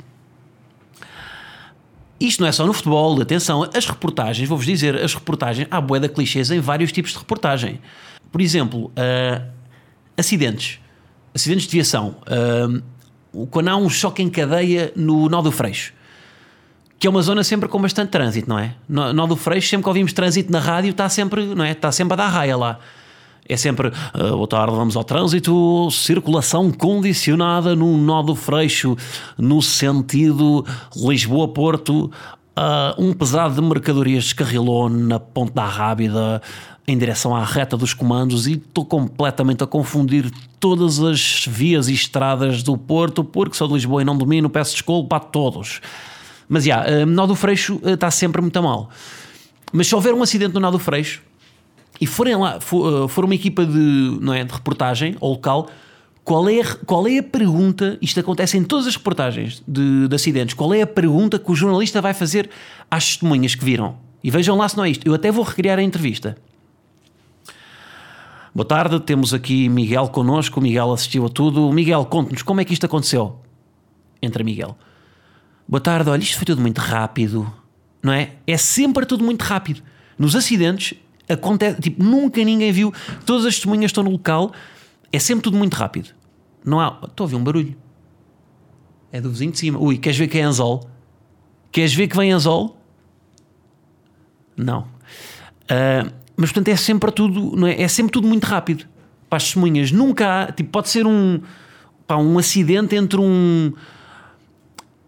Isto 2.20 2.40
não 2.40 2.48
é 2.48 2.52
só 2.52 2.66
no 2.66 2.72
futebol, 2.72 3.20
atenção, 3.20 3.68
as 3.74 3.86
reportagens, 3.86 4.48
vou-vos 4.48 4.66
dizer, 4.66 4.96
as 4.96 5.14
reportagens, 5.14 5.68
há 5.70 5.80
boeda 5.80 6.08
clichês 6.08 6.50
em 6.50 6.58
vários 6.58 6.90
tipos 6.90 7.12
de 7.12 7.18
reportagem. 7.18 7.80
Por 8.32 8.40
exemplo, 8.40 8.86
uh, 8.86 9.46
acidentes, 10.16 10.80
acidentes 11.34 11.66
de 11.66 11.72
viação. 11.72 12.16
Uh, 12.26 13.46
quando 13.46 13.68
há 13.68 13.76
um 13.76 13.88
choque 13.88 14.22
em 14.22 14.28
cadeia 14.28 14.92
no 14.96 15.28
Nó 15.28 15.40
do 15.40 15.52
Freixo, 15.52 15.92
que 16.98 17.06
é 17.06 17.10
uma 17.10 17.22
zona 17.22 17.44
sempre 17.44 17.68
com 17.68 17.80
bastante 17.80 18.10
trânsito, 18.10 18.48
não 18.48 18.58
é? 18.58 18.74
Nó 18.88 19.26
do 19.26 19.36
Freixo, 19.36 19.68
sempre 19.68 19.84
que 19.84 19.88
ouvimos 19.88 20.12
trânsito 20.12 20.50
na 20.50 20.58
rádio, 20.58 20.90
está 20.90 21.08
sempre, 21.08 21.44
não 21.54 21.64
é? 21.64 21.70
Está 21.70 21.92
sempre 21.92 22.14
a 22.14 22.16
dar 22.16 22.28
raia 22.28 22.56
lá. 22.56 22.80
É 23.48 23.56
sempre, 23.56 23.88
uh, 23.88 24.36
boa 24.36 24.46
tarde, 24.46 24.76
vamos 24.76 24.94
ao 24.94 25.02
trânsito, 25.02 25.90
circulação 25.90 26.70
condicionada 26.70 27.74
no 27.74 27.96
nó 27.96 28.22
do 28.22 28.34
Freixo, 28.34 28.94
no 29.38 29.62
sentido 29.62 30.66
Lisboa-Porto, 30.94 32.04
uh, 32.04 32.10
um 33.02 33.14
pesado 33.14 33.54
de 33.54 33.62
mercadorias 33.62 34.24
descarrilou 34.24 34.90
na 34.90 35.18
Ponte 35.18 35.54
da 35.54 35.64
Rábida 35.64 36.42
em 36.86 36.98
direção 36.98 37.34
à 37.34 37.42
reta 37.42 37.74
dos 37.74 37.94
comandos 37.94 38.46
e 38.46 38.52
estou 38.52 38.84
completamente 38.84 39.64
a 39.64 39.66
confundir 39.66 40.30
todas 40.60 41.02
as 41.02 41.46
vias 41.48 41.88
e 41.88 41.94
estradas 41.94 42.62
do 42.62 42.76
Porto, 42.76 43.24
porque 43.24 43.56
sou 43.56 43.66
de 43.66 43.74
Lisboa 43.74 44.02
e 44.02 44.04
não 44.04 44.18
domino, 44.18 44.50
peço 44.50 44.72
desculpa 44.72 45.16
a 45.16 45.20
todos. 45.20 45.80
Mas 46.46 46.64
já, 46.64 46.84
yeah, 46.84 47.06
Nó 47.06 47.24
do 47.24 47.34
Freixo 47.34 47.80
está 47.82 48.10
sempre 48.10 48.42
muito 48.42 48.62
mal. 48.62 48.90
Mas 49.72 49.86
se 49.86 49.94
houver 49.94 50.12
um 50.12 50.22
acidente 50.22 50.52
no 50.52 50.60
Nó 50.60 50.70
do 50.70 50.78
Freixo, 50.78 51.22
e 52.00 52.06
forem 52.06 52.36
lá, 52.36 52.60
for, 52.60 53.04
uh, 53.04 53.08
for 53.08 53.24
uma 53.24 53.34
equipa 53.34 53.64
de, 53.64 54.18
não 54.20 54.32
é, 54.32 54.44
de 54.44 54.52
reportagem 54.52 55.16
ou 55.20 55.32
local, 55.32 55.68
qual 56.24 56.48
é, 56.48 56.62
qual 56.84 57.08
é 57.08 57.18
a 57.18 57.22
pergunta? 57.22 57.96
Isto 58.02 58.20
acontece 58.20 58.58
em 58.58 58.62
todas 58.62 58.86
as 58.86 58.96
reportagens 58.96 59.62
de, 59.66 60.08
de, 60.08 60.14
acidentes. 60.14 60.54
Qual 60.54 60.74
é 60.74 60.82
a 60.82 60.86
pergunta 60.86 61.38
que 61.38 61.50
o 61.50 61.54
jornalista 61.54 62.02
vai 62.02 62.12
fazer 62.12 62.50
às 62.90 63.06
testemunhas 63.06 63.54
que 63.54 63.64
viram? 63.64 63.96
E 64.22 64.30
vejam 64.30 64.56
lá 64.56 64.68
se 64.68 64.76
não 64.76 64.84
é 64.84 64.90
isto. 64.90 65.06
Eu 65.06 65.14
até 65.14 65.32
vou 65.32 65.42
recriar 65.42 65.78
a 65.78 65.82
entrevista. 65.82 66.36
Boa 68.54 68.66
tarde, 68.66 69.00
temos 69.00 69.32
aqui 69.32 69.70
Miguel 69.70 70.08
connosco. 70.08 70.60
O 70.60 70.62
Miguel 70.62 70.92
assistiu 70.92 71.24
a 71.24 71.28
tudo. 71.30 71.72
Miguel, 71.72 72.04
conte-nos 72.04 72.42
como 72.42 72.60
é 72.60 72.64
que 72.64 72.74
isto 72.74 72.84
aconteceu. 72.84 73.40
Entra 74.20 74.44
Miguel. 74.44 74.76
Boa 75.66 75.80
tarde, 75.80 76.10
olha, 76.10 76.22
isto 76.22 76.36
foi 76.36 76.44
tudo 76.44 76.60
muito 76.60 76.78
rápido, 76.78 77.50
não 78.02 78.12
é? 78.12 78.32
É 78.46 78.56
sempre 78.56 79.06
tudo 79.06 79.22
muito 79.22 79.42
rápido. 79.42 79.82
Nos 80.18 80.34
acidentes, 80.34 80.94
acontece, 81.28 81.80
tipo, 81.80 82.02
nunca 82.02 82.42
ninguém 82.42 82.72
viu, 82.72 82.92
todas 83.26 83.44
as 83.44 83.54
testemunhas 83.54 83.90
estão 83.90 84.04
no 84.04 84.10
local, 84.10 84.52
é 85.12 85.18
sempre 85.18 85.42
tudo 85.44 85.56
muito 85.56 85.74
rápido. 85.74 86.10
Não 86.64 86.80
há. 86.80 86.98
Estou 87.04 87.24
a 87.24 87.26
ouvir 87.26 87.36
um 87.36 87.44
barulho. 87.44 87.76
É 89.10 89.20
do 89.20 89.30
vizinho 89.30 89.52
de 89.52 89.58
cima. 89.58 89.78
Ui, 89.78 89.96
queres 89.96 90.18
ver 90.18 90.28
que 90.28 90.38
é 90.38 90.42
anzol? 90.42 90.88
Queres 91.72 91.94
ver 91.94 92.08
que 92.08 92.16
vem 92.16 92.32
anzol? 92.32 92.76
Não. 94.56 94.80
Uh, 94.80 96.12
mas 96.36 96.50
portanto 96.50 96.68
é 96.68 96.76
sempre 96.76 97.10
tudo, 97.10 97.56
não 97.56 97.66
é? 97.66 97.80
é 97.80 97.88
sempre 97.88 98.12
tudo 98.12 98.26
muito 98.26 98.44
rápido 98.44 98.86
para 99.28 99.36
as 99.36 99.44
testemunhas. 99.44 99.90
Nunca 99.92 100.42
há, 100.42 100.52
tipo, 100.52 100.70
pode 100.70 100.88
ser 100.88 101.06
um, 101.06 101.40
pá, 102.06 102.16
um 102.16 102.38
acidente 102.38 102.96
entre 102.96 103.20
um 103.20 103.72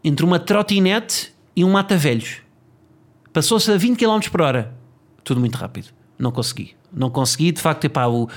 entre 0.03 0.25
uma 0.25 0.39
trotinete 0.39 1.35
e 1.55 1.62
um 1.62 1.71
mata-velhos. 1.71 2.39
Passou-se 3.33 3.71
a 3.71 3.77
20 3.77 3.99
km 3.99 4.31
por 4.31 4.41
hora. 4.41 4.75
Tudo 5.23 5.41
muito 5.41 5.57
rápido. 5.57 5.89
Não 6.21 6.31
consegui. 6.31 6.75
Não 6.93 7.09
consegui, 7.11 7.50
de 7.50 7.61
facto, 7.61 7.87
epá, 7.87 8.07
o, 8.07 8.29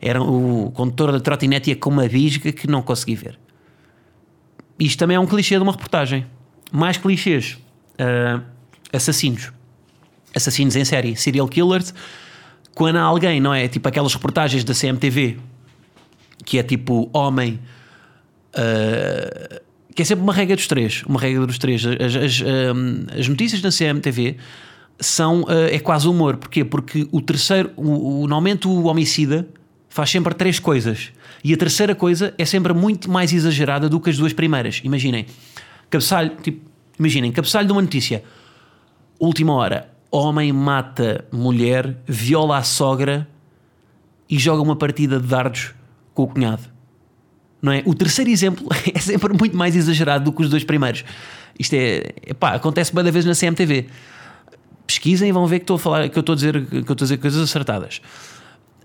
era, 0.00 0.22
o 0.22 0.70
condutor 0.70 1.12
da 1.12 1.20
trotinete 1.20 1.70
ia 1.70 1.76
com 1.76 1.90
uma 1.90 2.06
bisga 2.08 2.52
que 2.52 2.68
não 2.68 2.80
consegui 2.82 3.16
ver. 3.16 3.38
Isto 4.78 4.98
também 4.98 5.16
é 5.16 5.20
um 5.20 5.26
clichê 5.26 5.56
de 5.56 5.62
uma 5.62 5.72
reportagem. 5.72 6.24
Mais 6.70 6.96
clichês. 6.96 7.58
Uh, 7.94 8.42
assassinos. 8.92 9.52
Assassinos 10.34 10.76
em 10.76 10.84
série. 10.84 11.16
Serial 11.16 11.48
killers. 11.48 11.92
Quando 12.74 12.96
há 12.96 13.02
alguém, 13.02 13.40
não 13.40 13.52
é? 13.52 13.68
Tipo 13.68 13.88
aquelas 13.88 14.14
reportagens 14.14 14.64
da 14.64 14.72
CMTV 14.72 15.38
que 16.44 16.58
é 16.58 16.62
tipo 16.62 17.10
homem. 17.12 17.60
Uh, 18.54 19.60
que 19.94 20.02
é 20.02 20.04
sempre 20.04 20.22
uma 20.22 20.32
regra 20.32 20.56
dos 20.56 20.66
três. 20.66 21.02
Uma 21.04 21.20
regra 21.20 21.46
dos 21.46 21.58
três. 21.58 21.84
As, 21.84 22.16
as, 22.16 22.40
um, 22.40 23.06
as 23.18 23.28
notícias 23.28 23.60
da 23.60 23.70
CMTV 23.70 24.36
são. 25.02 25.42
Uh, 25.42 25.68
é 25.70 25.78
quase 25.78 26.08
humor. 26.08 26.36
Porquê? 26.36 26.64
Porque 26.64 27.06
o 27.12 27.20
terceiro. 27.20 27.70
O, 27.76 28.22
o, 28.22 28.28
normalmente 28.28 28.66
o 28.66 28.84
homicida 28.84 29.48
faz 29.88 30.10
sempre 30.10 30.34
três 30.34 30.58
coisas. 30.58 31.10
E 31.44 31.52
a 31.52 31.56
terceira 31.56 31.94
coisa 31.94 32.32
é 32.38 32.44
sempre 32.44 32.72
muito 32.72 33.10
mais 33.10 33.32
exagerada 33.32 33.88
do 33.88 34.00
que 34.00 34.10
as 34.10 34.16
duas 34.16 34.32
primeiras. 34.32 34.80
Imaginem. 34.84 35.26
Cabeçalho. 35.90 36.36
Tipo, 36.42 36.66
imaginem. 36.98 37.32
Cabeçalho 37.32 37.66
de 37.66 37.72
uma 37.72 37.82
notícia. 37.82 38.22
Última 39.18 39.52
hora. 39.54 39.90
Homem 40.10 40.52
mata 40.52 41.24
mulher, 41.32 41.96
viola 42.06 42.58
a 42.58 42.62
sogra 42.62 43.26
e 44.28 44.38
joga 44.38 44.62
uma 44.62 44.76
partida 44.76 45.18
de 45.18 45.26
dardos 45.26 45.74
com 46.12 46.24
o 46.24 46.26
cunhado 46.26 46.72
não 47.62 47.70
é? 47.72 47.82
O 47.86 47.94
terceiro 47.94 48.28
exemplo 48.28 48.66
é 48.92 48.98
sempre 48.98 49.32
muito 49.32 49.56
mais 49.56 49.76
exagerado 49.76 50.24
do 50.24 50.32
que 50.32 50.42
os 50.42 50.50
dois 50.50 50.64
primeiros. 50.64 51.04
Isto 51.56 51.74
é, 51.74 52.34
pá, 52.38 52.54
acontece 52.54 52.92
bem 52.92 53.04
da 53.04 53.10
vez 53.10 53.24
na 53.24 53.34
CMTV. 53.34 53.86
Pesquisem 54.86 55.28
e 55.28 55.32
vão 55.32 55.46
ver 55.46 55.60
que 55.60 55.64
estou 55.64 55.76
a 55.76 55.78
falar, 55.78 56.08
que 56.08 56.18
eu 56.18 56.20
estou 56.20 56.32
a 56.32 56.36
dizer, 56.36 56.66
que 56.66 56.76
eu 56.76 56.80
estou 56.80 56.94
a 56.94 56.96
dizer 56.96 57.16
coisas 57.18 57.42
acertadas. 57.42 58.00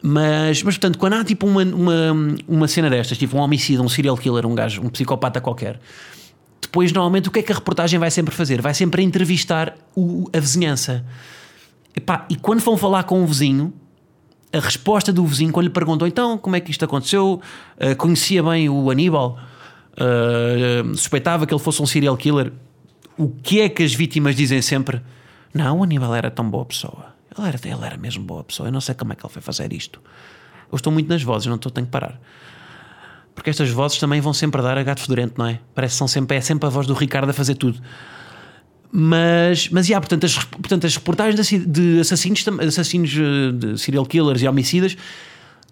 Mas, 0.01 0.61
mas 0.63 0.75
portanto, 0.75 0.97
quando 0.97 1.13
há 1.13 1.23
tipo 1.23 1.47
uma, 1.47 1.63
uma, 1.63 2.35
uma 2.47 2.67
cena 2.67 2.89
destas, 2.89 3.17
tipo 3.17 3.35
um 3.35 3.39
homicídio, 3.39 3.83
um 3.83 3.89
serial 3.89 4.15
killer, 4.15 4.45
um 4.45 4.53
gajo, 4.53 4.81
um 4.81 4.89
psicopata 4.89 5.41
qualquer, 5.41 5.79
depois 6.61 6.91
normalmente 6.91 7.27
o 7.27 7.31
que 7.31 7.39
é 7.39 7.41
que 7.41 7.51
a 7.51 7.55
reportagem 7.55 7.99
vai 7.99 8.11
sempre 8.11 8.33
fazer? 8.33 8.61
Vai 8.61 8.73
sempre 8.73 9.01
entrevistar 9.01 9.75
o, 9.95 10.29
a 10.33 10.39
vizinhança. 10.39 11.05
Epá, 11.95 12.25
e 12.29 12.35
quando 12.35 12.59
vão 12.59 12.77
falar 12.77 13.03
com 13.03 13.21
um 13.21 13.25
vizinho, 13.25 13.73
a 14.53 14.59
resposta 14.59 15.11
do 15.11 15.25
vizinho 15.25 15.51
quando 15.51 15.65
lhe 15.65 15.71
perguntou 15.71 16.07
então 16.07 16.37
como 16.37 16.55
é 16.55 16.59
que 16.59 16.71
isto 16.71 16.85
aconteceu, 16.85 17.41
uh, 17.77 17.95
conhecia 17.95 18.43
bem 18.43 18.69
o 18.69 18.89
Aníbal, 18.89 19.37
uh, 19.93 20.95
suspeitava 20.95 21.45
que 21.45 21.53
ele 21.53 21.61
fosse 21.61 21.81
um 21.81 21.85
serial 21.85 22.15
killer. 22.15 22.51
O 23.17 23.29
que 23.29 23.61
é 23.61 23.69
que 23.69 23.81
as 23.81 23.93
vítimas 23.93 24.35
dizem 24.35 24.61
sempre? 24.61 25.01
Não, 25.53 25.79
o 25.79 25.83
Aníbal 25.83 26.13
era 26.15 26.29
tão 26.29 26.49
boa 26.49 26.65
pessoa. 26.65 27.13
Ele 27.37 27.47
era, 27.47 27.59
ele 27.63 27.85
era 27.85 27.97
mesmo 27.97 28.23
boa 28.23 28.43
pessoa. 28.43 28.67
Eu 28.67 28.71
não 28.71 28.81
sei 28.81 28.95
como 28.95 29.13
é 29.13 29.15
que 29.15 29.25
ele 29.25 29.31
foi 29.31 29.41
fazer 29.41 29.71
isto. 29.73 30.01
Eu 30.71 30.75
estou 30.75 30.91
muito 30.91 31.07
nas 31.07 31.23
vozes, 31.23 31.47
não 31.47 31.55
estou, 31.55 31.71
tenho 31.71 31.85
que 31.85 31.91
parar. 31.91 32.19
Porque 33.33 33.49
estas 33.49 33.69
vozes 33.69 33.99
também 33.99 34.19
vão 34.19 34.33
sempre 34.33 34.61
dar 34.61 34.77
a 34.77 34.83
gato 34.83 35.01
fedorento, 35.01 35.35
não 35.37 35.45
é? 35.45 35.59
Parece 35.75 35.93
que 35.93 35.97
são 35.99 36.07
sempre, 36.07 36.37
é 36.37 36.41
sempre 36.41 36.65
a 36.65 36.69
voz 36.69 36.87
do 36.87 36.93
Ricardo 36.93 37.29
a 37.29 37.33
fazer 37.33 37.55
tudo. 37.55 37.79
Mas, 38.91 39.69
mas 39.69 39.87
yeah, 39.87 40.01
portanto, 40.01 40.25
as, 40.25 40.43
portanto, 40.43 40.87
as 40.87 40.95
reportagens 40.95 41.67
de 41.67 41.99
assassinos, 41.99 42.43
assassinos 42.67 43.13
eh, 43.15 43.51
de 43.51 43.77
serial 43.77 44.05
killers 44.05 44.41
e 44.41 44.47
homicidas 44.47 44.97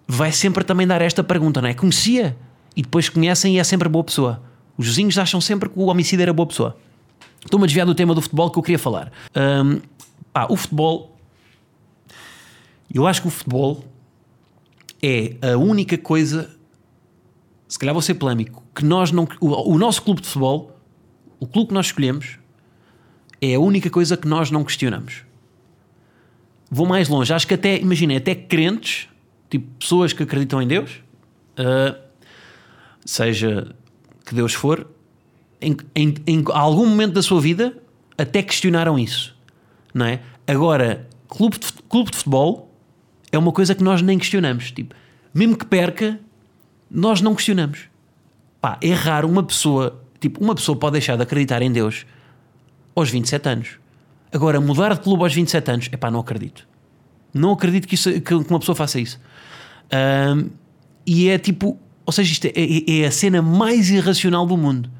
vai 0.06 0.30
sempre 0.30 0.62
também 0.62 0.86
dar 0.86 1.02
esta 1.02 1.24
pergunta, 1.24 1.60
não 1.60 1.68
é? 1.68 1.74
Conhecia 1.74 2.36
e 2.76 2.82
depois 2.82 3.08
conhecem 3.08 3.56
e 3.56 3.58
é 3.58 3.64
sempre 3.64 3.88
boa 3.88 4.04
pessoa. 4.04 4.42
Os 4.78 4.86
vizinhos 4.86 5.18
acham 5.18 5.40
sempre 5.40 5.68
que 5.68 5.78
o 5.78 5.86
homicida 5.86 6.22
era 6.22 6.32
boa 6.32 6.46
pessoa. 6.46 6.76
Estou-me 7.46 7.64
a 7.64 7.66
desviar 7.66 7.86
do 7.86 7.94
tema 7.94 8.12
do 8.12 8.20
futebol 8.20 8.50
que 8.50 8.58
eu 8.58 8.62
queria 8.62 8.78
falar. 8.78 9.12
Um, 9.34 9.80
pá, 10.32 10.46
o 10.50 10.56
futebol. 10.56 11.16
Eu 12.92 13.06
acho 13.06 13.22
que 13.22 13.28
o 13.28 13.30
futebol 13.30 13.84
é 15.02 15.36
a 15.52 15.56
única 15.56 15.96
coisa, 15.96 16.50
se 17.68 17.78
calhar 17.78 17.94
vou 17.94 18.02
ser 18.02 18.14
polémico, 18.14 18.62
que 18.74 18.84
nós 18.84 19.12
não. 19.12 19.28
O, 19.40 19.74
o 19.74 19.78
nosso 19.78 20.02
clube 20.02 20.20
de 20.20 20.26
futebol, 20.26 20.76
o 21.38 21.46
clube 21.46 21.68
que 21.68 21.74
nós 21.74 21.86
escolhemos, 21.86 22.38
é 23.40 23.54
a 23.54 23.60
única 23.60 23.90
coisa 23.90 24.16
que 24.16 24.26
nós 24.26 24.50
não 24.50 24.64
questionamos. 24.64 25.22
Vou 26.68 26.86
mais 26.86 27.08
longe, 27.08 27.32
acho 27.32 27.46
que 27.46 27.54
até, 27.54 27.78
imaginem, 27.78 28.16
até 28.16 28.34
crentes, 28.34 29.08
tipo 29.48 29.70
pessoas 29.78 30.12
que 30.12 30.24
acreditam 30.24 30.60
em 30.60 30.66
Deus, 30.66 31.00
uh, 31.60 31.96
seja 33.04 33.72
que 34.24 34.34
Deus 34.34 34.52
for, 34.52 34.84
em, 35.66 35.76
em, 35.94 36.14
em 36.26 36.44
algum 36.52 36.86
momento 36.86 37.14
da 37.14 37.22
sua 37.22 37.40
vida 37.40 37.76
até 38.16 38.42
questionaram 38.42 38.98
isso, 38.98 39.36
não 39.92 40.06
é? 40.06 40.20
Agora, 40.46 41.08
clube 41.28 41.58
de, 41.58 41.66
clube 41.88 42.10
de 42.10 42.18
futebol 42.18 42.72
é 43.32 43.36
uma 43.36 43.50
coisa 43.50 43.74
que 43.74 43.82
nós 43.82 44.00
nem 44.00 44.18
questionamos. 44.18 44.70
Tipo, 44.70 44.94
mesmo 45.34 45.56
que 45.56 45.66
perca, 45.66 46.20
nós 46.90 47.20
não 47.20 47.34
questionamos. 47.34 47.80
Pá, 48.60 48.78
é 48.80 49.26
uma 49.26 49.42
pessoa, 49.42 50.02
tipo, 50.20 50.42
uma 50.42 50.54
pessoa 50.54 50.78
pode 50.78 50.92
deixar 50.92 51.16
de 51.16 51.22
acreditar 51.22 51.60
em 51.60 51.70
Deus 51.70 52.06
aos 52.94 53.10
27 53.10 53.48
anos. 53.48 53.68
Agora, 54.32 54.60
mudar 54.60 54.94
de 54.94 55.00
clube 55.00 55.22
aos 55.24 55.34
27 55.34 55.70
anos, 55.70 55.88
é 55.90 55.96
pá, 55.96 56.10
não 56.10 56.20
acredito. 56.20 56.66
Não 57.34 57.52
acredito 57.52 57.86
que, 57.86 57.96
isso, 57.96 58.20
que 58.20 58.34
uma 58.34 58.58
pessoa 58.58 58.74
faça 58.74 59.00
isso. 59.00 59.20
Um, 59.92 60.48
e 61.04 61.28
é 61.28 61.38
tipo, 61.38 61.78
ou 62.04 62.12
seja, 62.12 62.32
isto 62.32 62.46
é, 62.46 62.52
é, 62.54 63.00
é, 63.00 63.06
a 63.06 63.10
cena 63.10 63.42
mais 63.42 63.90
irracional 63.90 64.46
do 64.46 64.56
mundo. 64.56 64.90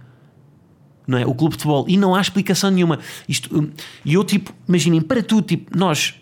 Não 1.06 1.18
é? 1.18 1.26
O 1.26 1.34
clube 1.34 1.56
de 1.56 1.62
futebol. 1.62 1.84
E 1.88 1.96
não 1.96 2.14
há 2.14 2.20
explicação 2.20 2.70
nenhuma. 2.70 2.98
Isto, 3.28 3.70
e 4.04 4.14
eu, 4.14 4.24
tipo, 4.24 4.52
imaginem, 4.68 5.00
para 5.00 5.22
tudo, 5.22 5.46
tipo, 5.46 5.76
nós. 5.76 6.14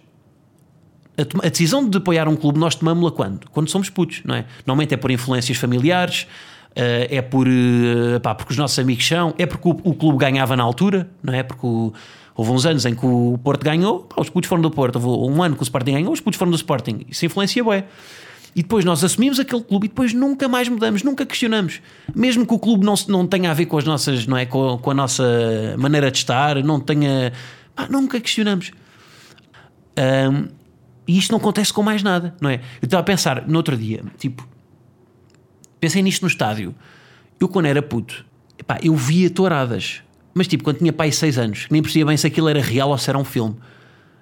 A, 1.16 1.46
a 1.46 1.48
decisão 1.48 1.88
de 1.88 1.96
apoiar 1.96 2.28
um 2.28 2.36
clube, 2.36 2.58
nós 2.58 2.74
tomamos-la 2.74 3.10
quando? 3.12 3.48
Quando 3.50 3.70
somos 3.70 3.88
putos, 3.88 4.22
não 4.24 4.34
é? 4.34 4.44
Normalmente 4.66 4.94
é 4.94 4.96
por 4.96 5.10
influências 5.10 5.56
familiares, 5.56 6.26
Uh, 6.74 7.06
é 7.08 7.22
por, 7.22 7.46
uh, 7.46 8.18
pá, 8.20 8.34
porque 8.34 8.50
os 8.50 8.58
nossos 8.58 8.76
amigos 8.80 9.06
são, 9.06 9.32
é 9.38 9.46
porque 9.46 9.68
o, 9.68 9.78
o, 9.84 9.94
clube 9.94 10.18
ganhava 10.18 10.56
na 10.56 10.64
altura, 10.64 11.08
não 11.22 11.32
é? 11.32 11.40
Porque 11.44 11.64
o, 11.64 11.92
houve 12.34 12.50
uns 12.50 12.66
anos 12.66 12.84
em 12.84 12.96
que 12.96 13.06
o 13.06 13.38
Porto 13.44 13.62
ganhou, 13.62 14.00
pá, 14.00 14.20
os 14.20 14.28
putos 14.28 14.48
foram 14.48 14.60
do 14.60 14.72
Porto, 14.72 14.96
houve 14.96 15.32
um 15.32 15.40
ano 15.40 15.54
que 15.54 15.62
o 15.62 15.64
Sporting 15.64 15.92
ganhou, 15.92 16.12
os 16.12 16.20
putos 16.20 16.36
foram 16.36 16.50
do 16.50 16.56
Sporting. 16.56 17.06
Isso 17.08 17.24
influencia 17.24 17.62
bem. 17.62 17.84
E 18.54 18.62
depois 18.62 18.84
nós 18.84 19.02
assumimos 19.02 19.40
aquele 19.40 19.62
clube 19.62 19.86
e 19.86 19.88
depois 19.88 20.12
nunca 20.12 20.48
mais 20.48 20.68
mudamos, 20.68 21.02
nunca 21.02 21.26
questionamos. 21.26 21.80
Mesmo 22.14 22.46
que 22.46 22.54
o 22.54 22.58
clube 22.58 22.84
não, 22.84 22.94
não 23.08 23.26
tenha 23.26 23.50
a 23.50 23.54
ver 23.54 23.66
com 23.66 23.76
as 23.76 23.84
nossas, 23.84 24.26
não 24.26 24.36
é? 24.36 24.46
Com, 24.46 24.78
com 24.78 24.90
a 24.90 24.94
nossa 24.94 25.24
maneira 25.78 26.10
de 26.10 26.18
estar, 26.18 26.62
não 26.62 26.78
tenha. 26.78 27.32
Pá, 27.74 27.88
nunca 27.90 28.20
questionamos. 28.20 28.70
Um, 29.98 30.48
e 31.06 31.18
isto 31.18 31.32
não 31.32 31.38
acontece 31.38 31.72
com 31.72 31.82
mais 31.82 32.02
nada, 32.02 32.34
não 32.40 32.48
é? 32.48 32.60
Eu 32.80 32.86
estava 32.86 33.00
a 33.00 33.04
pensar 33.04 33.46
no 33.46 33.56
outro 33.56 33.76
dia, 33.76 34.02
tipo, 34.18 34.46
Pensei 35.84 36.00
nisto 36.00 36.22
no 36.22 36.28
estádio. 36.28 36.74
Eu, 37.38 37.46
quando 37.46 37.66
era 37.66 37.82
puto, 37.82 38.24
epá, 38.58 38.78
eu 38.82 38.96
via 38.96 39.28
touradas. 39.28 40.00
Mas, 40.32 40.48
tipo, 40.48 40.64
quando 40.64 40.78
tinha 40.78 40.94
pai 40.94 41.12
6 41.12 41.36
anos, 41.36 41.66
nem 41.70 41.82
percebia 41.82 42.06
bem 42.06 42.16
se 42.16 42.26
aquilo 42.26 42.48
era 42.48 42.58
real 42.62 42.88
ou 42.88 42.96
se 42.96 43.10
era 43.10 43.18
um 43.18 43.24
filme. 43.24 43.54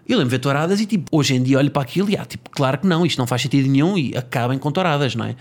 Eu 0.08 0.18
lembro 0.18 0.30
de 0.30 0.36
ver 0.36 0.38
touradas 0.40 0.80
e, 0.80 0.86
tipo, 0.86 1.16
hoje 1.16 1.34
em 1.34 1.42
dia 1.42 1.58
olho 1.58 1.70
para 1.70 1.82
aquilo 1.82 2.10
e, 2.10 2.16
ah, 2.16 2.24
tipo, 2.24 2.50
claro 2.50 2.78
que 2.78 2.86
não, 2.86 3.06
isto 3.06 3.18
não 3.18 3.26
faz 3.26 3.42
sentido 3.42 3.68
nenhum 3.68 3.96
e 3.96 4.16
acabem 4.16 4.58
com 4.58 4.70
touradas, 4.70 5.14
não 5.14 5.24
é? 5.24 5.36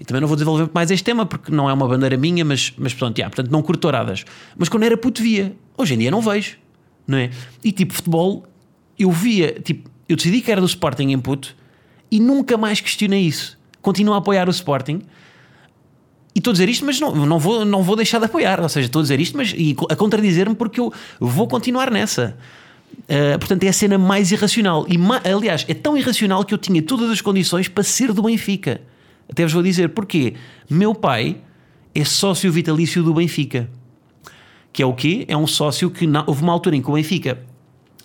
E 0.00 0.04
também 0.04 0.20
não 0.20 0.28
vou 0.28 0.36
desenvolver 0.36 0.70
mais 0.72 0.90
este 0.90 1.04
tema 1.04 1.26
porque 1.26 1.50
não 1.50 1.68
é 1.68 1.72
uma 1.72 1.86
bandeira 1.86 2.16
minha, 2.16 2.44
mas, 2.44 2.72
mas 2.78 2.94
pronto, 2.94 3.18
yeah, 3.18 3.34
portanto, 3.34 3.52
não 3.52 3.62
curto 3.62 3.80
touradas. 3.80 4.24
Mas 4.56 4.68
quando 4.68 4.84
era 4.84 4.96
puto, 4.96 5.22
via. 5.22 5.54
Hoje 5.76 5.94
em 5.94 5.98
dia 5.98 6.10
não 6.10 6.20
vejo, 6.20 6.56
não 7.06 7.18
é? 7.18 7.30
E, 7.62 7.72
tipo, 7.72 7.92
futebol, 7.92 8.46
eu 8.98 9.10
via, 9.10 9.52
tipo, 9.60 9.90
eu 10.08 10.16
decidi 10.16 10.40
que 10.40 10.50
era 10.50 10.60
do 10.60 10.66
Sporting 10.66 11.10
em 11.10 11.18
puto 11.18 11.54
e 12.10 12.18
nunca 12.18 12.56
mais 12.56 12.80
questionei 12.80 13.22
isso. 13.22 13.58
Continuo 13.82 14.14
a 14.14 14.18
apoiar 14.18 14.48
o 14.48 14.50
Sporting 14.50 15.02
e 16.34 16.38
estou 16.38 16.52
a 16.52 16.54
dizer 16.54 16.68
isto, 16.68 16.84
mas 16.86 17.00
não, 17.00 17.14
não, 17.14 17.38
vou, 17.38 17.64
não 17.64 17.82
vou 17.82 17.96
deixar 17.96 18.18
de 18.18 18.26
apoiar. 18.26 18.60
Ou 18.60 18.68
seja, 18.68 18.86
estou 18.86 19.00
a 19.00 19.02
dizer 19.02 19.20
isto, 19.20 19.36
mas 19.36 19.52
e 19.56 19.76
a 19.90 19.96
contradizer-me 19.96 20.54
porque 20.54 20.80
eu 20.80 20.92
vou 21.20 21.48
continuar 21.48 21.90
nessa. 21.90 22.38
Uh, 22.94 23.38
portanto, 23.38 23.64
é 23.64 23.68
a 23.68 23.72
cena 23.72 23.96
mais 23.96 24.30
irracional. 24.32 24.86
E, 24.88 24.98
aliás, 25.30 25.64
é 25.68 25.74
tão 25.74 25.96
irracional 25.96 26.44
que 26.44 26.52
eu 26.52 26.58
tinha 26.58 26.82
todas 26.82 27.10
as 27.10 27.20
condições 27.20 27.68
para 27.68 27.82
ser 27.82 28.12
do 28.12 28.22
Benfica. 28.22 28.80
Até 29.30 29.44
vos 29.44 29.52
vou 29.52 29.62
dizer 29.62 29.88
porquê. 29.90 30.34
Meu 30.68 30.94
pai 30.94 31.38
é 31.94 32.04
sócio 32.04 32.52
vitalício 32.52 33.02
do 33.02 33.14
Benfica. 33.14 33.68
Que 34.72 34.82
é 34.82 34.86
o 34.86 34.92
quê? 34.92 35.24
É 35.26 35.36
um 35.36 35.46
sócio 35.46 35.90
que 35.90 36.06
não, 36.06 36.24
houve 36.26 36.42
uma 36.42 36.52
altura 36.52 36.76
em 36.76 36.82
que 36.82 36.90
o 36.90 36.94
Benfica 36.94 37.38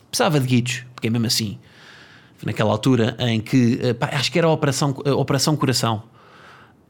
precisava 0.09 0.39
de 0.39 0.47
guidos, 0.47 0.85
porque 0.95 1.07
é 1.07 1.09
mesmo 1.09 1.27
assim. 1.27 1.57
Naquela 2.45 2.71
altura 2.71 3.15
em 3.19 3.39
que, 3.39 3.79
uh, 3.83 3.95
pá, 3.95 4.09
acho 4.13 4.31
que 4.31 4.37
era 4.37 4.47
a 4.47 4.51
Operação, 4.51 4.91
Operação 5.17 5.55
Coração 5.55 6.03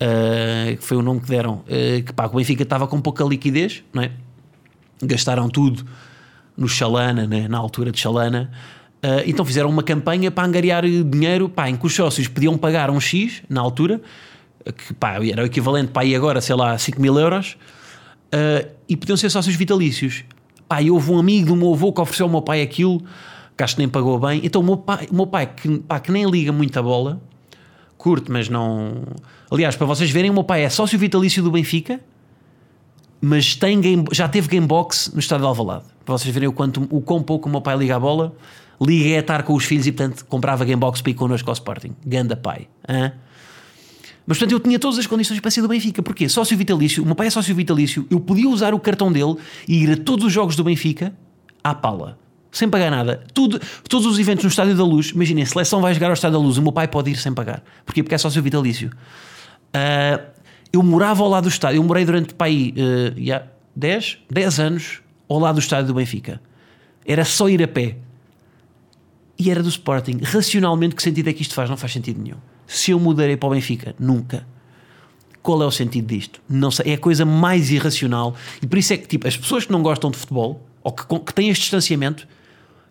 uh, 0.04 0.78
que 0.78 0.84
foi 0.84 0.98
o 0.98 1.02
nome 1.02 1.22
que 1.22 1.28
deram, 1.28 1.56
uh, 1.56 2.04
que 2.04 2.14
pá, 2.14 2.26
o 2.26 2.36
Benfica 2.36 2.64
estava 2.64 2.88
com 2.88 3.00
pouca 3.02 3.24
liquidez, 3.24 3.84
não 3.94 4.04
é? 4.04 4.12
gastaram 5.02 5.50
tudo 5.50 5.86
no 6.56 6.68
Chalana, 6.68 7.26
né? 7.26 7.48
na 7.48 7.58
altura 7.58 7.92
de 7.92 8.00
Chalana, 8.00 8.52
Uh, 9.04 9.20
então 9.26 9.44
fizeram 9.44 9.70
uma 9.70 9.84
campanha 9.84 10.32
para 10.32 10.48
angariar 10.48 10.86
dinheiro 10.86 11.50
pá, 11.50 11.70
em 11.70 11.76
que 11.76 11.86
os 11.86 11.94
sócios 11.94 12.26
podiam 12.30 12.58
pagar 12.58 12.90
um 12.90 13.02
X 13.02 13.44
na 13.50 13.60
altura, 13.60 14.02
que 14.64 14.94
pá, 14.94 15.16
era 15.22 15.44
o 15.44 15.46
equivalente 15.46 15.92
para 15.92 16.04
aí 16.04 16.16
agora, 16.16 16.40
sei 16.40 16.56
lá, 16.56 16.78
5 16.78 17.02
mil 17.02 17.20
euros, 17.20 17.58
uh, 18.34 18.66
e 18.88 18.96
podiam 18.96 19.18
ser 19.18 19.30
sócios 19.30 19.58
vitalícios. 19.58 20.24
Pá, 20.70 20.82
e 20.82 20.90
houve 20.90 21.12
um 21.12 21.20
amigo 21.20 21.48
do 21.48 21.56
meu 21.58 21.74
avô 21.74 21.92
que 21.92 22.00
ofereceu 22.00 22.28
ao 22.28 22.30
meu 22.30 22.42
pai 22.42 22.62
aquilo, 22.62 23.04
que 23.58 23.64
acho 23.66 23.76
que 23.76 23.82
nem 23.82 23.90
pagou 23.90 24.18
bem. 24.18 24.40
Então 24.42 24.62
o 24.62 24.64
meu 24.64 24.78
pai, 24.78 25.06
meu 25.12 25.28
pai 25.28 25.48
que, 25.48 25.80
pá, 25.80 26.00
que 26.00 26.10
nem 26.10 26.26
liga 26.30 26.54
muita 26.54 26.82
bola, 26.82 27.22
curte, 27.98 28.32
mas 28.32 28.48
não. 28.48 29.04
Aliás, 29.52 29.76
para 29.76 29.86
vocês 29.86 30.10
verem, 30.12 30.32
o 30.32 30.34
meu 30.34 30.46
pai 30.46 30.64
é 30.64 30.70
sócio 30.70 30.98
vitalício 30.98 31.44
do 31.44 31.52
Benfica, 31.52 32.00
mas 33.26 33.56
tem 33.56 33.80
game, 33.80 34.04
já 34.12 34.28
teve 34.28 34.50
gamebox 34.50 35.12
no 35.14 35.20
estado 35.22 35.40
de 35.40 35.48
Alvalade. 35.48 35.86
Para 36.04 36.18
vocês 36.18 36.34
verem 36.34 36.50
o, 36.50 36.52
quanto, 36.52 36.86
o 36.90 37.00
quão 37.00 37.24
pouco 37.24 37.48
o 37.48 37.52
meu 37.52 37.62
pai 37.62 37.78
liga 37.78 37.96
a 37.96 38.00
bola 38.00 38.36
liguei 38.82 39.16
a 39.16 39.22
estar 39.22 39.44
com 39.44 39.54
os 39.54 39.64
filhos 39.64 39.88
e, 39.88 39.94
portanto, 39.94 40.26
comprava 40.26 40.66
Gamebox 40.66 41.02
para 41.02 41.12
ir 41.12 41.14
connosco 41.14 41.50
ao 41.50 41.54
Sporting. 41.54 41.96
Ganda 42.06 42.36
pai. 42.36 42.68
Hã? 42.88 43.14
Mas, 44.28 44.38
portanto, 44.38 44.52
eu 44.52 44.60
tinha 44.60 44.78
todas 44.78 45.00
as 45.00 45.08
condições 45.08 45.40
para 45.40 45.50
ser 45.52 45.62
do 45.62 45.70
Benfica. 45.70 46.04
Porquê? 46.04 46.28
Sócio 46.28 46.58
vitalício, 46.58 47.02
o 47.02 47.06
meu 47.06 47.16
pai 47.16 47.28
é 47.28 47.30
sócio 47.30 47.56
vitalício, 47.56 48.06
eu 48.12 48.20
podia 48.20 48.50
usar 48.50 48.74
o 48.74 48.80
cartão 48.80 49.10
dele 49.10 49.38
e 49.70 49.84
ir 49.84 49.92
a 49.92 49.96
todos 49.96 50.26
os 50.26 50.34
jogos 50.34 50.58
do 50.58 50.64
Benfica 50.66 51.14
à 51.64 51.74
pala. 51.74 52.18
Sem 52.52 52.70
pagar 52.70 52.92
nada. 52.92 53.24
Tudo, 53.34 53.58
todos 53.88 54.06
os 54.06 54.20
eventos 54.20 54.44
no 54.44 54.50
Estádio 54.50 54.76
da 54.76 54.84
Luz, 54.84 55.12
imaginem, 55.12 55.44
a 55.44 55.48
seleção 55.48 55.80
vai 55.80 55.94
jogar 55.94 56.08
ao 56.08 56.14
Estádio 56.14 56.40
da 56.40 56.46
Luz, 56.46 56.58
o 56.58 56.62
meu 56.62 56.74
pai 56.74 56.90
pode 56.90 57.10
ir 57.10 57.16
sem 57.16 57.34
pagar. 57.34 57.64
Porquê? 57.86 58.04
Porque 58.04 58.16
é 58.16 58.18
sócio 58.18 58.42
vitalício. 58.44 58.92
Uh, 59.70 60.34
eu 60.74 60.82
morava 60.82 61.22
ao 61.22 61.30
lado 61.30 61.44
do 61.44 61.50
estádio, 61.50 61.78
eu 61.78 61.84
morei 61.84 62.04
durante 62.04 62.34
pai, 62.34 62.74
uh, 62.76 63.20
yeah, 63.20 63.48
10, 63.76 64.18
10 64.30 64.60
anos 64.60 65.02
ao 65.30 65.38
lado 65.38 65.56
do 65.56 65.60
estádio 65.60 65.88
do 65.88 65.94
Benfica. 65.94 66.42
Era 67.06 67.24
só 67.24 67.48
ir 67.48 67.62
a 67.62 67.68
pé 67.68 67.98
e 69.38 69.52
era 69.52 69.62
do 69.62 69.70
Sporting. 69.70 70.20
Racionalmente, 70.24 70.96
que 70.96 71.04
sentido 71.04 71.30
é 71.30 71.34
que 71.34 71.44
isto 71.44 71.54
faz? 71.54 71.70
Não 71.70 71.78
faz 71.78 71.94
sentido 71.94 72.20
nenhum. 72.20 72.38
Se 72.66 72.90
eu 72.90 73.00
mudarei 73.00 73.38
para 73.38 73.48
o 73.48 73.52
Benfica, 73.52 73.96
nunca. 74.00 74.48
Qual 75.44 75.62
é 75.62 75.66
o 75.66 75.72
sentido 75.72 76.08
disto? 76.08 76.42
Não 76.50 76.72
sei. 76.72 76.92
É 76.92 76.96
a 76.96 76.98
coisa 76.98 77.24
mais 77.24 77.70
irracional. 77.70 78.36
E 78.62 78.66
por 78.66 78.80
isso 78.80 78.94
é 78.94 78.98
que, 78.98 79.08
tipo, 79.08 79.28
as 79.28 79.38
pessoas 79.38 79.66
que 79.66 79.72
não 79.72 79.84
gostam 79.84 80.10
de 80.10 80.18
futebol 80.18 80.66
ou 80.82 80.92
que, 80.92 81.06
que 81.06 81.34
têm 81.34 81.50
este 81.50 81.62
distanciamento, 81.62 82.28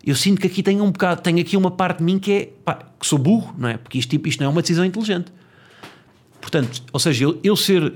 eu 0.05 0.15
sinto 0.15 0.39
que 0.39 0.47
aqui 0.47 0.63
tem 0.63 0.79
um 0.79 0.91
bocado, 0.91 1.21
tem 1.21 1.39
aqui 1.41 1.57
uma 1.57 1.71
parte 1.71 1.97
de 1.97 2.03
mim 2.03 2.17
que 2.17 2.31
é 2.31 2.49
pá, 2.63 2.79
que 2.97 3.05
sou 3.05 3.19
burro, 3.19 3.53
não 3.57 3.67
é? 3.67 3.77
Porque 3.77 3.97
isto, 3.97 4.09
tipo, 4.09 4.27
isto 4.29 4.39
não 4.39 4.47
é 4.47 4.49
uma 4.49 4.61
decisão 4.61 4.85
inteligente. 4.85 5.33
Portanto, 6.43 6.83
ou 6.91 6.99
seja, 6.99 7.23
eu, 7.23 7.39
eu 7.41 7.55
ser, 7.55 7.93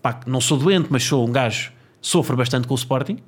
pá, 0.00 0.20
não 0.24 0.40
sou 0.40 0.56
doente, 0.56 0.86
mas 0.90 1.02
sou 1.02 1.26
um 1.26 1.32
gajo, 1.32 1.72
sofro 2.00 2.36
bastante 2.36 2.68
com 2.68 2.72
o 2.72 2.76
Sporting. 2.76 3.18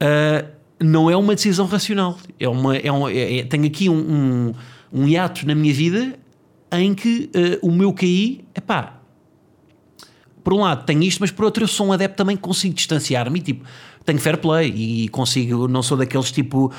Uh, 0.00 0.48
não 0.80 1.10
é 1.10 1.16
uma 1.16 1.34
decisão 1.34 1.66
racional. 1.66 2.16
É 2.38 2.48
uma, 2.48 2.76
é 2.76 2.92
um, 2.92 3.08
é, 3.08 3.38
é, 3.38 3.44
tenho 3.44 3.66
aqui 3.66 3.88
um, 3.88 3.96
um, 3.96 4.54
um 4.92 5.08
hiato 5.08 5.44
na 5.44 5.56
minha 5.56 5.74
vida 5.74 6.16
em 6.70 6.94
que 6.94 7.30
uh, 7.34 7.66
o 7.66 7.72
meu 7.72 7.92
KI, 7.92 8.44
é 8.54 8.60
pá, 8.60 9.00
por 10.44 10.54
um 10.54 10.60
lado 10.60 10.86
tenho 10.86 11.02
isto, 11.02 11.18
mas 11.18 11.32
por 11.32 11.44
outro 11.44 11.64
eu 11.64 11.68
sou 11.68 11.88
um 11.88 11.92
adepto 11.92 12.16
também 12.16 12.36
que 12.36 12.42
consigo 12.42 12.74
distanciar-me 12.74 13.40
tipo, 13.40 13.64
tenho 14.04 14.20
fair 14.20 14.38
play 14.38 14.68
e 14.68 15.08
consigo, 15.08 15.66
não 15.66 15.82
sou 15.82 15.96
daqueles 15.96 16.30
tipo 16.30 16.72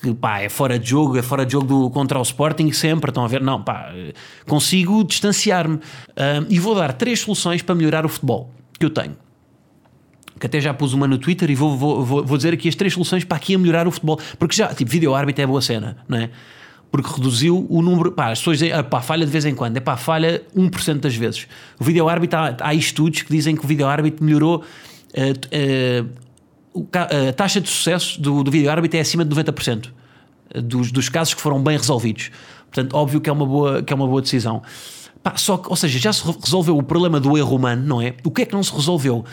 que 0.00 0.14
pá, 0.14 0.40
é 0.40 0.48
fora 0.48 0.78
de 0.78 0.88
jogo, 0.88 1.18
é 1.18 1.22
fora 1.22 1.44
de 1.44 1.52
jogo 1.52 1.66
do, 1.66 1.90
contra 1.90 2.18
o 2.18 2.22
Sporting 2.22 2.72
sempre, 2.72 3.10
estão 3.10 3.24
a 3.24 3.28
ver? 3.28 3.40
Não, 3.40 3.62
pá, 3.62 3.92
consigo 4.46 5.04
distanciar-me 5.04 5.76
uh, 5.76 5.80
e 6.48 6.58
vou 6.58 6.74
dar 6.74 6.92
três 6.92 7.20
soluções 7.20 7.62
para 7.62 7.74
melhorar 7.74 8.06
o 8.06 8.08
futebol 8.08 8.50
que 8.78 8.84
eu 8.84 8.90
tenho 8.90 9.16
que 10.38 10.46
até 10.46 10.60
já 10.60 10.72
pus 10.72 10.92
uma 10.92 11.06
no 11.06 11.18
Twitter 11.18 11.50
e 11.50 11.54
vou, 11.54 11.76
vou, 11.76 12.04
vou, 12.04 12.24
vou 12.24 12.36
dizer 12.36 12.54
aqui 12.54 12.68
as 12.68 12.74
três 12.74 12.92
soluções 12.92 13.24
para 13.24 13.36
aqui 13.36 13.54
a 13.54 13.58
melhorar 13.58 13.86
o 13.88 13.90
futebol. 13.90 14.18
Porque 14.38 14.54
já, 14.54 14.72
tipo, 14.72 14.90
vídeo 14.90 15.14
árbitro 15.14 15.42
é 15.42 15.46
boa 15.46 15.60
cena, 15.60 15.96
não 16.08 16.18
é? 16.18 16.30
Porque 16.90 17.10
reduziu 17.10 17.66
o 17.68 17.82
número. 17.82 18.12
Pá, 18.12 18.30
as 18.30 18.38
pessoas 18.38 18.58
dizem, 18.58 18.72
ah, 18.72 18.82
pá, 18.82 19.00
falha 19.00 19.26
de 19.26 19.32
vez 19.32 19.44
em 19.44 19.54
quando. 19.54 19.76
É 19.76 19.80
pá, 19.80 19.96
falha 19.96 20.42
1% 20.56 21.00
das 21.00 21.14
vezes. 21.14 21.46
O 21.78 21.84
vídeo 21.84 22.08
árbitro, 22.08 22.38
há, 22.38 22.56
há 22.60 22.74
estudos 22.74 23.22
que 23.22 23.30
dizem 23.30 23.56
que 23.56 23.64
o 23.64 23.68
vídeo 23.68 23.86
árbitro 23.86 24.24
melhorou. 24.24 24.64
Uh, 25.08 26.04
uh, 26.04 26.27
a 27.28 27.32
taxa 27.32 27.60
de 27.60 27.68
sucesso 27.68 28.20
do, 28.20 28.42
do 28.42 28.50
vídeo 28.50 28.70
árbitro 28.70 28.98
é 28.98 29.00
acima 29.00 29.24
de 29.24 29.34
90% 29.34 29.90
dos, 30.62 30.92
dos 30.92 31.08
casos 31.08 31.34
que 31.34 31.40
foram 31.40 31.62
bem 31.62 31.76
resolvidos. 31.76 32.30
Portanto, 32.66 32.94
óbvio 32.94 33.20
que 33.20 33.30
é 33.30 33.32
uma 33.32 33.46
boa, 33.46 33.82
que 33.82 33.92
é 33.92 33.96
uma 33.96 34.06
boa 34.06 34.20
decisão. 34.20 34.62
Pá, 35.22 35.36
só 35.36 35.56
que, 35.56 35.68
ou 35.68 35.76
seja, 35.76 35.98
já 35.98 36.12
se 36.12 36.22
resolveu 36.40 36.76
o 36.76 36.82
problema 36.82 37.18
do 37.18 37.36
erro 37.36 37.56
humano, 37.56 37.84
não 37.84 38.00
é? 38.00 38.14
O 38.24 38.30
que 38.30 38.42
é 38.42 38.46
que 38.46 38.52
não 38.52 38.62
se 38.62 38.72
resolveu? 38.72 39.24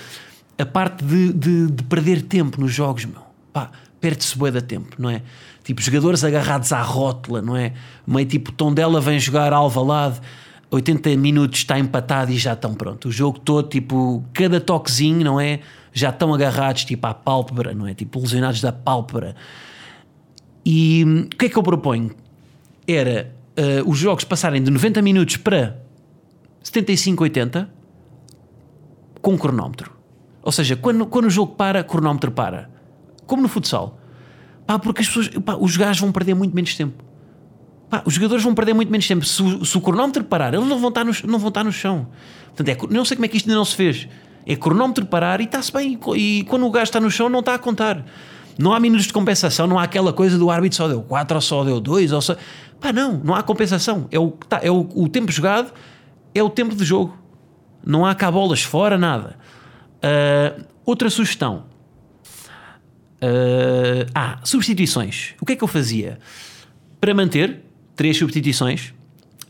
a 0.57 0.65
parte 0.65 1.03
de, 1.03 1.33
de, 1.33 1.71
de 1.71 1.83
perder 1.83 2.21
tempo 2.21 2.59
nos 2.59 2.73
jogos, 2.73 3.05
meu. 3.05 3.21
Pá, 3.51 3.71
perde-se 3.99 4.37
bué 4.37 4.51
da 4.51 4.61
tempo, 4.61 4.95
não 4.97 5.09
é? 5.09 5.21
Tipo, 5.63 5.81
jogadores 5.81 6.23
agarrados 6.23 6.71
à 6.71 6.81
rótula, 6.81 7.41
não 7.41 7.55
é? 7.55 7.73
Meio 8.05 8.27
tipo, 8.27 8.51
Tondela 8.51 9.01
vem 9.01 9.19
jogar 9.19 9.51
Alvalade, 9.51 10.19
80 10.69 11.15
minutos 11.17 11.59
está 11.59 11.77
empatado 11.79 12.31
e 12.31 12.37
já 12.37 12.53
estão 12.53 12.73
pronto. 12.73 13.07
O 13.07 13.11
jogo 13.11 13.39
todo, 13.39 13.67
tipo, 13.67 14.23
cada 14.33 14.59
toquezinho, 14.59 15.23
não 15.23 15.39
é? 15.39 15.59
Já 15.97 16.09
estão 16.09 16.33
agarrados, 16.33 16.83
tipo, 16.83 17.07
à 17.07 17.13
pálpebra, 17.13 17.73
não 17.73 17.87
é? 17.87 17.93
Tipo, 17.93 18.19
lesionados 18.19 18.59
da 18.59 18.73
pálpebra. 18.73 19.33
E 20.65 21.05
hum, 21.05 21.21
o 21.21 21.37
que 21.37 21.45
é 21.45 21.49
que 21.49 21.57
eu 21.57 21.63
proponho? 21.63 22.11
Era 22.85 23.33
uh, 23.57 23.89
os 23.89 23.97
jogos 23.97 24.25
passarem 24.25 24.61
de 24.61 24.69
90 24.69 25.01
minutos 25.01 25.37
para 25.37 25.81
75, 26.61 27.23
80 27.23 27.69
com 29.21 29.37
cronómetro. 29.37 29.95
Ou 30.43 30.51
seja, 30.51 30.75
quando, 30.75 31.05
quando 31.05 31.25
o 31.25 31.29
jogo 31.29 31.53
para, 31.55 31.81
cronómetro 31.81 32.29
para. 32.29 32.69
Como 33.25 33.41
no 33.41 33.47
futsal. 33.47 33.97
Pá, 34.67 34.77
porque 34.77 35.01
as 35.01 35.07
pessoas, 35.07 35.29
pá, 35.29 35.55
os 35.55 35.77
gajos 35.77 36.01
vão 36.01 36.11
perder 36.11 36.33
muito 36.33 36.53
menos 36.53 36.75
tempo. 36.75 37.01
Pá, 37.89 38.03
os 38.05 38.15
jogadores 38.15 38.43
vão 38.43 38.53
perder 38.53 38.73
muito 38.73 38.91
menos 38.91 39.07
tempo. 39.07 39.25
Se 39.25 39.41
o, 39.41 39.63
se 39.63 39.77
o 39.77 39.81
cronómetro 39.81 40.25
parar, 40.25 40.53
eles 40.53 40.67
não 40.67 40.77
vão 40.77 40.89
estar 40.89 41.05
no, 41.05 41.13
não 41.25 41.39
vão 41.39 41.47
estar 41.47 41.63
no 41.63 41.71
chão. 41.71 42.07
Portanto, 42.53 42.67
é, 42.67 42.93
não 42.93 43.05
sei 43.05 43.15
como 43.15 43.25
é 43.25 43.29
que 43.29 43.37
isto 43.37 43.47
ainda 43.47 43.57
não 43.57 43.65
se 43.65 43.75
fez. 43.75 44.09
É 44.45 44.55
cronómetro 44.55 45.05
parar 45.05 45.41
e 45.41 45.45
está-se 45.45 45.71
bem. 45.71 45.99
E 46.15 46.43
quando 46.47 46.65
o 46.65 46.71
gajo 46.71 46.83
está 46.83 46.99
no 46.99 47.09
chão, 47.09 47.29
não 47.29 47.39
está 47.39 47.55
a 47.55 47.59
contar. 47.59 48.05
Não 48.57 48.73
há 48.73 48.79
minutos 48.79 49.07
de 49.07 49.13
compensação, 49.13 49.67
não 49.67 49.77
há 49.77 49.83
aquela 49.83 50.13
coisa 50.13 50.37
do 50.37 50.49
árbitro 50.49 50.77
só 50.77 50.87
deu 50.87 51.01
4 51.01 51.35
ou 51.35 51.41
só 51.41 51.63
deu 51.63 51.79
2. 51.79 52.11
Ou 52.11 52.21
só... 52.21 52.35
Pá, 52.79 52.93
não, 52.93 53.17
não 53.23 53.33
há 53.33 53.43
compensação. 53.43 54.07
É 54.11 54.19
o, 54.19 54.31
tá, 54.31 54.59
é 54.61 54.71
o, 54.71 54.87
o 54.95 55.09
tempo 55.09 55.31
jogado, 55.31 55.73
é 56.33 56.41
o 56.41 56.49
tempo 56.49 56.75
de 56.75 56.85
jogo. 56.85 57.17
Não 57.85 58.05
há 58.05 58.15
cá 58.15 58.31
bolas 58.31 58.61
fora, 58.61 58.97
nada. 58.97 59.35
Uh, 59.97 60.65
outra 60.85 61.09
sugestão. 61.09 61.65
Uh, 63.15 64.09
ah, 64.13 64.39
substituições. 64.43 65.33
O 65.41 65.45
que 65.45 65.53
é 65.53 65.55
que 65.55 65.63
eu 65.63 65.67
fazia? 65.67 66.19
Para 67.01 67.13
manter 67.13 67.61
três 67.95 68.17
substituições, 68.17 68.93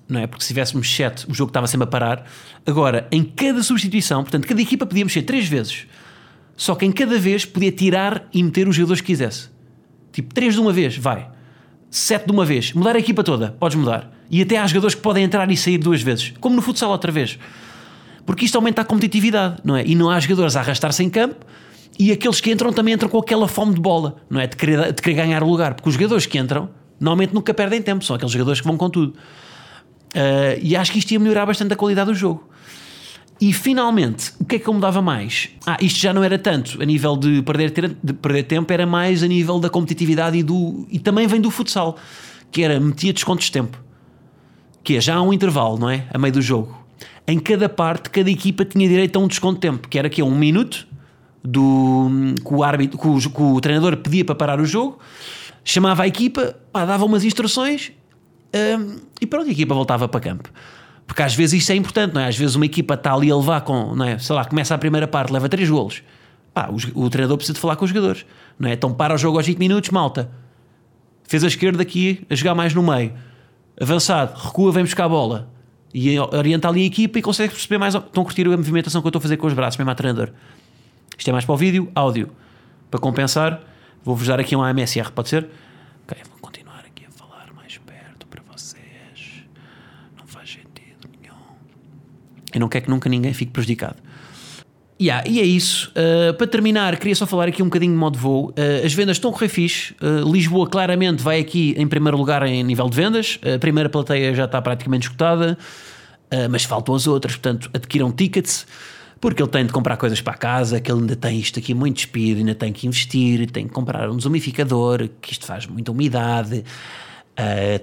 não 0.07 0.19
é? 0.19 0.27
Porque 0.27 0.43
se 0.43 0.49
tivéssemos 0.49 0.93
sete, 0.93 1.29
o 1.29 1.33
jogo 1.33 1.49
estava 1.49 1.67
sempre 1.67 1.85
a 1.85 1.87
parar. 1.87 2.25
Agora, 2.65 3.07
em 3.11 3.23
cada 3.23 3.61
substituição, 3.63 4.23
portanto, 4.23 4.47
cada 4.47 4.61
equipa 4.61 4.85
podia 4.85 5.05
mexer 5.05 5.23
três 5.23 5.47
vezes. 5.47 5.87
Só 6.55 6.75
que 6.75 6.85
em 6.85 6.91
cada 6.91 7.17
vez 7.19 7.45
podia 7.45 7.71
tirar 7.71 8.27
e 8.33 8.41
meter 8.41 8.67
os 8.67 8.75
jogadores 8.75 9.01
que 9.01 9.07
quisesse. 9.07 9.49
Tipo, 10.11 10.33
três 10.33 10.53
de 10.53 10.59
uma 10.59 10.71
vez, 10.71 10.97
vai. 10.97 11.29
Sete 11.89 12.25
de 12.25 12.31
uma 12.31 12.45
vez. 12.45 12.71
Mudar 12.73 12.95
a 12.95 12.99
equipa 12.99 13.23
toda, 13.23 13.51
podes 13.59 13.77
mudar. 13.77 14.11
E 14.31 14.41
até 14.41 14.57
há 14.57 14.65
jogadores 14.65 14.95
que 14.95 15.01
podem 15.01 15.23
entrar 15.23 15.49
e 15.51 15.57
sair 15.57 15.77
duas 15.77 16.01
vezes. 16.01 16.33
Como 16.39 16.55
no 16.55 16.61
futsal 16.61 16.91
outra 16.91 17.11
vez 17.11 17.37
porque 18.25 18.45
isto 18.45 18.55
aumenta 18.55 18.81
a 18.81 18.85
competitividade, 18.85 19.57
não 19.63 19.75
é? 19.75 19.85
E 19.85 19.95
não 19.95 20.09
há 20.09 20.19
jogadores 20.19 20.55
a 20.55 20.59
arrastar-se 20.59 21.03
em 21.03 21.09
campo 21.09 21.45
e 21.97 22.11
aqueles 22.11 22.41
que 22.41 22.51
entram 22.51 22.73
também 22.73 22.93
entram 22.93 23.07
com 23.07 23.19
aquela 23.19 23.47
fome 23.47 23.75
de 23.75 23.79
bola, 23.79 24.17
não 24.29 24.41
é? 24.41 24.47
De 24.47 24.55
querer, 24.55 24.91
de 24.91 25.01
querer 25.01 25.15
ganhar 25.15 25.43
o 25.43 25.49
lugar, 25.49 25.75
porque 25.75 25.87
os 25.87 25.95
jogadores 25.95 26.25
que 26.25 26.37
entram 26.37 26.69
normalmente 26.99 27.33
nunca 27.33 27.53
perdem 27.53 27.81
tempo, 27.81 28.03
são 28.03 28.15
aqueles 28.15 28.31
jogadores 28.31 28.61
que 28.61 28.67
vão 28.67 28.77
com 28.77 28.89
tudo. 28.89 29.13
Uh, 30.15 30.59
e 30.61 30.75
acho 30.75 30.91
que 30.91 30.99
isto 30.99 31.11
ia 31.11 31.19
melhorar 31.19 31.45
bastante 31.45 31.73
a 31.73 31.75
qualidade 31.75 32.09
do 32.09 32.15
jogo. 32.15 32.49
E 33.39 33.51
finalmente, 33.51 34.31
o 34.39 34.45
que 34.45 34.55
é 34.55 34.59
que 34.59 34.67
eu 34.67 34.73
mudava 34.73 35.01
mais? 35.01 35.49
Ah, 35.65 35.77
isto 35.81 35.99
já 35.99 36.13
não 36.13 36.23
era 36.23 36.39
tanto 36.39 36.81
a 36.81 36.85
nível 36.85 37.17
de 37.17 37.41
perder, 37.41 37.71
de 38.01 38.13
perder 38.13 38.43
tempo, 38.43 38.71
era 38.71 38.85
mais 38.85 39.21
a 39.21 39.27
nível 39.27 39.59
da 39.59 39.69
competitividade 39.69 40.37
e, 40.37 40.43
do, 40.43 40.87
e 40.89 40.99
também 40.99 41.27
vem 41.27 41.41
do 41.41 41.51
futsal, 41.51 41.97
que 42.49 42.63
era 42.63 42.79
metia 42.79 43.11
descontos 43.11 43.45
de 43.47 43.51
tempo. 43.51 43.77
Que 44.81 44.95
é 44.95 45.01
já 45.01 45.15
há 45.15 45.21
um 45.21 45.33
intervalo, 45.33 45.77
não 45.77 45.89
é? 45.89 46.05
A 46.13 46.17
meio 46.17 46.33
do 46.33 46.41
jogo 46.41 46.85
em 47.27 47.39
cada 47.39 47.67
parte, 47.67 48.09
cada 48.09 48.29
equipa 48.29 48.63
tinha 48.63 48.87
direito 48.87 49.17
a 49.17 49.19
um 49.19 49.27
desconto 49.27 49.55
de 49.55 49.61
tempo, 49.61 49.87
que 49.87 49.97
era 49.97 50.07
aqui 50.07 50.21
um 50.21 50.35
minuto 50.35 50.87
do, 51.43 52.07
que, 52.43 52.53
o 52.53 52.63
árbitro, 52.63 52.97
que 52.97 53.07
o, 53.07 53.19
que 53.19 53.41
o 53.41 53.59
treinador 53.59 53.97
pedia 53.97 54.23
para 54.23 54.35
parar 54.35 54.59
o 54.59 54.65
jogo, 54.65 54.99
chamava 55.63 56.03
a 56.03 56.07
equipa, 56.07 56.55
pá, 56.71 56.85
dava 56.85 57.03
umas 57.05 57.23
instruções 57.23 57.91
hum, 58.53 58.97
e 59.21 59.25
pronto, 59.25 59.47
a 59.47 59.51
equipa 59.51 59.73
voltava 59.73 60.07
para 60.07 60.19
campo. 60.19 60.49
Porque 61.07 61.21
às 61.21 61.35
vezes 61.35 61.61
isto 61.61 61.71
é 61.71 61.75
importante, 61.75 62.13
não 62.13 62.21
é? 62.21 62.27
Às 62.27 62.37
vezes 62.37 62.55
uma 62.55 62.65
equipa 62.65 62.95
está 62.95 63.13
ali 63.13 63.29
a 63.31 63.35
levar 63.35 63.61
com, 63.61 63.95
não 63.95 64.05
é? 64.05 64.17
sei 64.17 64.35
lá, 64.35 64.43
começa 64.43 64.73
a 64.73 64.77
primeira 64.77 65.07
parte, 65.07 65.31
leva 65.31 65.47
3 65.47 65.69
golos. 65.69 66.01
Pá, 66.53 66.69
o, 66.69 67.05
o, 67.05 67.09
treinador 67.09 67.37
precisa 67.37 67.53
de 67.53 67.59
falar 67.59 67.75
com 67.75 67.85
os 67.85 67.89
jogadores, 67.89 68.25
não 68.57 68.69
é? 68.69 68.73
Então 68.73 68.93
para 68.93 69.13
o 69.13 69.17
jogo 69.17 69.37
aos 69.37 69.45
20 69.45 69.57
minutos, 69.57 69.89
malta. 69.89 70.31
Fez 71.23 71.43
a 71.43 71.47
esquerda 71.47 71.81
aqui, 71.81 72.25
a 72.29 72.35
jogar 72.35 72.55
mais 72.55 72.73
no 72.73 72.81
meio. 72.81 73.13
Avançado, 73.79 74.39
recua, 74.39 74.71
vem 74.71 74.83
buscar 74.83 75.05
a 75.05 75.09
bola 75.09 75.49
e 75.93 76.19
orienta 76.19 76.67
ali 76.67 76.83
a 76.83 76.85
equipa 76.85 77.19
e 77.19 77.21
consegue 77.21 77.53
perceber 77.53 77.77
mais. 77.77 77.93
Estão 77.95 78.21
a 78.21 78.25
curtir 78.25 78.45
a 78.47 78.57
movimentação 78.57 79.01
que 79.01 79.07
eu 79.07 79.09
estou 79.09 79.19
a 79.19 79.21
fazer 79.21 79.37
com 79.37 79.47
os 79.47 79.53
braços, 79.53 79.77
mesmo 79.77 79.91
a 79.91 79.95
treinador. 79.95 80.29
Isto 81.17 81.29
é 81.29 81.33
mais 81.33 81.45
para 81.45 81.53
o 81.53 81.57
vídeo, 81.57 81.91
áudio. 81.95 82.31
Para 82.89 82.99
compensar, 82.99 83.61
vou-vos 84.03 84.27
dar 84.27 84.39
aqui 84.39 84.55
um 84.55 84.61
AMSR, 84.61 85.11
pode 85.11 85.29
ser? 85.29 85.47
Ok, 86.03 86.17
vou 86.29 86.39
continuar 86.41 86.79
aqui. 86.79 86.95
Eu 92.55 92.61
não 92.61 92.69
quero 92.69 92.85
que 92.85 92.89
nunca 92.89 93.09
ninguém 93.09 93.33
fique 93.33 93.51
prejudicado. 93.51 93.97
Yeah, 94.99 95.27
e 95.27 95.41
é 95.41 95.43
isso. 95.43 95.91
Uh, 95.91 96.33
para 96.35 96.47
terminar, 96.47 96.95
queria 96.95 97.13
só 97.13 97.27
falar 97.27 97.49
aqui 97.49 97.61
um 97.61 97.65
bocadinho 97.65 97.91
de 97.91 97.97
modo 97.97 98.17
voo. 98.17 98.51
Uh, 98.51 98.85
as 98.85 98.93
vendas 98.93 99.17
estão 99.17 99.29
a 99.29 99.33
correr 99.33 99.49
fixe. 99.49 99.93
Uh, 100.01 100.31
Lisboa 100.31 100.65
claramente 100.69 101.21
vai 101.21 101.41
aqui 101.41 101.75
em 101.77 101.85
primeiro 101.85 102.17
lugar 102.17 102.43
em 102.43 102.63
nível 102.63 102.89
de 102.89 102.95
vendas. 102.95 103.37
A 103.43 103.59
primeira 103.59 103.89
plateia 103.89 104.33
já 104.33 104.45
está 104.45 104.61
praticamente 104.61 105.07
esgotada, 105.07 105.57
mas 106.49 106.63
faltam 106.63 106.95
as 106.95 107.07
outras. 107.07 107.35
Portanto, 107.35 107.69
adquiram 107.73 108.09
tickets, 108.09 108.65
porque 109.19 109.43
ele 109.43 109.49
tem 109.49 109.65
de 109.65 109.73
comprar 109.73 109.97
coisas 109.97 110.21
para 110.21 110.33
a 110.33 110.37
casa, 110.37 110.79
que 110.79 110.89
ele 110.89 111.01
ainda 111.01 111.15
tem 111.17 111.39
isto 111.39 111.59
aqui 111.59 111.73
muito 111.73 111.97
despido, 111.97 112.37
ainda 112.37 112.55
tem 112.55 112.71
que 112.71 112.87
investir, 112.87 113.51
tem 113.51 113.67
que 113.67 113.73
comprar 113.73 114.09
um 114.09 114.15
desumificador, 114.15 115.09
que 115.21 115.33
isto 115.33 115.45
faz 115.45 115.67
muita 115.67 115.91
umidade. 115.91 116.63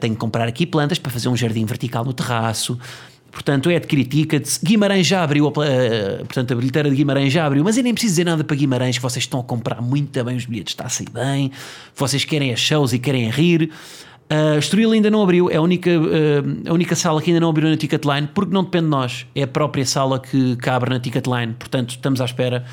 tem 0.00 0.12
que 0.12 0.18
comprar 0.18 0.48
aqui 0.48 0.66
plantas 0.66 0.98
para 0.98 1.12
fazer 1.12 1.28
um 1.28 1.36
jardim 1.36 1.66
vertical 1.66 2.06
no 2.06 2.14
terraço. 2.14 2.78
Portanto, 3.32 3.70
é 3.70 3.76
adquirir 3.76 4.04
tickets. 4.04 4.60
Guimarães 4.62 5.06
já 5.06 5.24
abriu, 5.24 5.46
a, 5.46 5.50
uh, 5.50 5.52
portanto, 6.18 6.52
a 6.52 6.54
bilheteira 6.54 6.90
de 6.90 6.94
Guimarães 6.94 7.32
já 7.32 7.46
abriu, 7.46 7.64
mas 7.64 7.78
eu 7.78 7.82
nem 7.82 7.94
preciso 7.94 8.12
dizer 8.12 8.24
nada 8.24 8.44
para 8.44 8.54
Guimarães, 8.54 8.98
que 8.98 9.02
vocês 9.02 9.24
estão 9.24 9.40
a 9.40 9.42
comprar 9.42 9.80
muito 9.80 10.22
bem 10.22 10.36
os 10.36 10.44
bilhetes, 10.44 10.72
está 10.72 10.84
a 10.84 10.88
sair 10.90 11.08
bem, 11.10 11.50
vocês 11.96 12.26
querem 12.26 12.52
as 12.52 12.60
shows 12.60 12.92
e 12.92 12.98
querem 12.98 13.30
rir. 13.30 13.70
Uh, 14.30 14.58
Estoril 14.58 14.92
ainda 14.92 15.10
não 15.10 15.22
abriu, 15.22 15.50
é 15.50 15.56
a 15.56 15.62
única, 15.62 15.90
uh, 15.90 16.70
a 16.70 16.72
única 16.72 16.94
sala 16.94 17.22
que 17.22 17.30
ainda 17.30 17.40
não 17.40 17.48
abriu 17.48 17.68
na 17.68 17.76
Ticketline, 17.76 18.28
porque 18.34 18.52
não 18.52 18.64
depende 18.64 18.84
de 18.84 18.90
nós, 18.90 19.26
é 19.34 19.42
a 19.42 19.46
própria 19.46 19.86
sala 19.86 20.20
que, 20.20 20.56
que 20.56 20.68
abre 20.68 20.90
na 20.90 21.00
Ticketline, 21.00 21.54
portanto, 21.54 21.90
estamos 21.90 22.20
à 22.20 22.26
espera. 22.26 22.64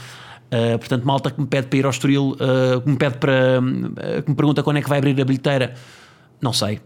Uh, 0.50 0.80
portanto, 0.80 1.06
malta 1.06 1.30
que 1.30 1.40
me 1.40 1.46
pede 1.46 1.68
para 1.68 1.78
ir 1.78 1.86
ao 1.86 1.92
Estoril, 1.92 2.32
uh, 2.32 2.82
que 2.82 2.90
me 2.90 2.98
pede 2.98 3.18
para. 3.18 3.62
Uh, 3.62 4.24
que 4.24 4.30
me 4.30 4.36
pergunta 4.36 4.64
quando 4.64 4.78
é 4.78 4.82
que 4.82 4.90
vai 4.90 4.98
abrir 4.98 5.20
a 5.22 5.24
bilheteira, 5.24 5.76
não 6.42 6.52
sei. 6.52 6.82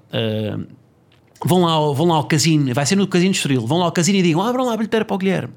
Vão 1.46 1.64
lá, 1.64 1.72
ao, 1.72 1.94
vão 1.94 2.08
lá 2.08 2.16
ao 2.16 2.24
casino, 2.24 2.74
vai 2.74 2.86
ser 2.86 2.96
no 2.96 3.06
casino 3.06 3.32
de 3.32 3.38
Estoril, 3.38 3.68
vão 3.68 3.80
lá 3.80 3.86
ao 3.86 3.92
casino 3.92 4.20
e 4.20 4.22
digam: 4.22 4.42
abram 4.42 4.66
lá 4.66 4.74
a 4.74 4.78
bilheteira 4.78 5.06
para 5.06 5.16
o 5.16 5.18
Guilherme. 5.18 5.54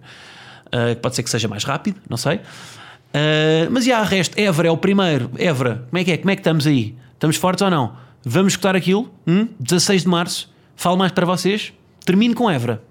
Uh, 0.66 0.96
pode 1.01 1.14
ser 1.14 1.22
que 1.22 1.31
seja 1.31 1.46
mais 1.46 1.64
rápido, 1.64 2.01
não 2.09 2.16
sei. 2.16 2.37
Uh, 2.37 3.70
mas 3.70 3.85
já, 3.85 4.03
resto, 4.03 4.38
Évora 4.38 4.68
é 4.68 4.70
o 4.70 4.77
primeiro. 4.77 5.31
Évora, 5.38 5.87
como 5.88 5.99
é 5.99 6.05
que 6.05 6.12
é? 6.12 6.16
Como 6.18 6.31
é 6.31 6.37
que 6.37 6.40
estamos 6.40 6.66
aí? 6.66 6.94
Estamos 7.14 7.37
fortes 7.37 7.62
ou 7.62 7.70
não? 7.70 7.96
Vamos 8.25 8.55
escutar 8.55 8.75
aquilo? 8.75 9.11
Hum? 9.27 9.49
16 9.61 10.03
de 10.03 10.09
março. 10.09 10.53
Falo 10.75 10.96
mais 10.96 11.12
para 11.12 11.25
vocês. 11.25 11.72
Termino 12.05 12.35
com 12.35 12.51
Évora. 12.51 12.83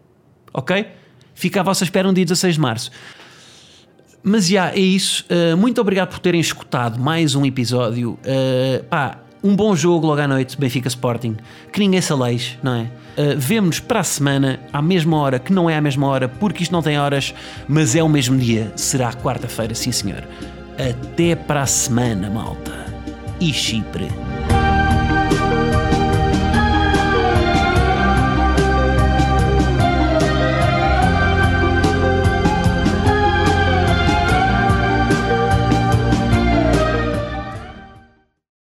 Ok? 0.54 0.88
Fica 1.34 1.60
à 1.60 1.64
vossa 1.64 1.84
espera 1.84 2.08
um 2.08 2.14
dia 2.14 2.24
16 2.24 2.56
de 2.56 2.62
março. 2.62 2.92
Mas 4.24 4.48
já, 4.48 4.72
é 4.72 4.80
isso. 4.80 5.26
Uh, 5.30 5.56
muito 5.56 5.80
obrigado 5.80 6.10
por 6.10 6.20
terem 6.20 6.40
escutado 6.40 7.00
mais 7.00 7.36
um 7.36 7.46
episódio. 7.46 8.14
Uh, 8.14 8.84
pá, 8.86 9.20
um 9.43 9.56
bom 9.56 9.76
jogo 9.76 10.08
logo 10.08 10.21
à 10.21 10.28
noite, 10.28 10.58
Benfica 10.58 10.88
Sporting, 10.88 11.38
que 11.71 11.80
ninguém 11.80 12.02
se 12.02 12.12
aleixe, 12.12 12.58
não 12.63 12.74
é? 12.74 12.82
Uh, 13.17 13.38
Vemo-nos 13.38 13.80
para 13.80 14.00
a 14.00 14.04
semana, 14.04 14.60
à 14.74 14.82
mesma 14.82 15.17
hora, 15.17 15.39
que 15.39 15.54
não 15.54 15.69
é 15.69 15.78
à 15.78 15.82
mesma 15.82 16.08
hora, 16.08 16.28
porque 16.28 16.63
isto 16.63 16.71
não 16.71 16.82
tem 16.82 17.00
horas, 17.00 17.34
mas 17.67 17.95
é 17.95 18.04
o 18.04 18.10
mesmo 18.10 18.38
dia, 18.38 18.71
será 18.76 19.13
quarta-feira, 19.13 19.74
sim 19.74 19.91
senhor. 19.91 20.24
Até 20.78 21.36
para 21.36 21.62
a 21.62 21.65
semana, 21.65 22.30
malta. 22.30 22.86
E 23.39 23.54
Chipre. 23.54 24.10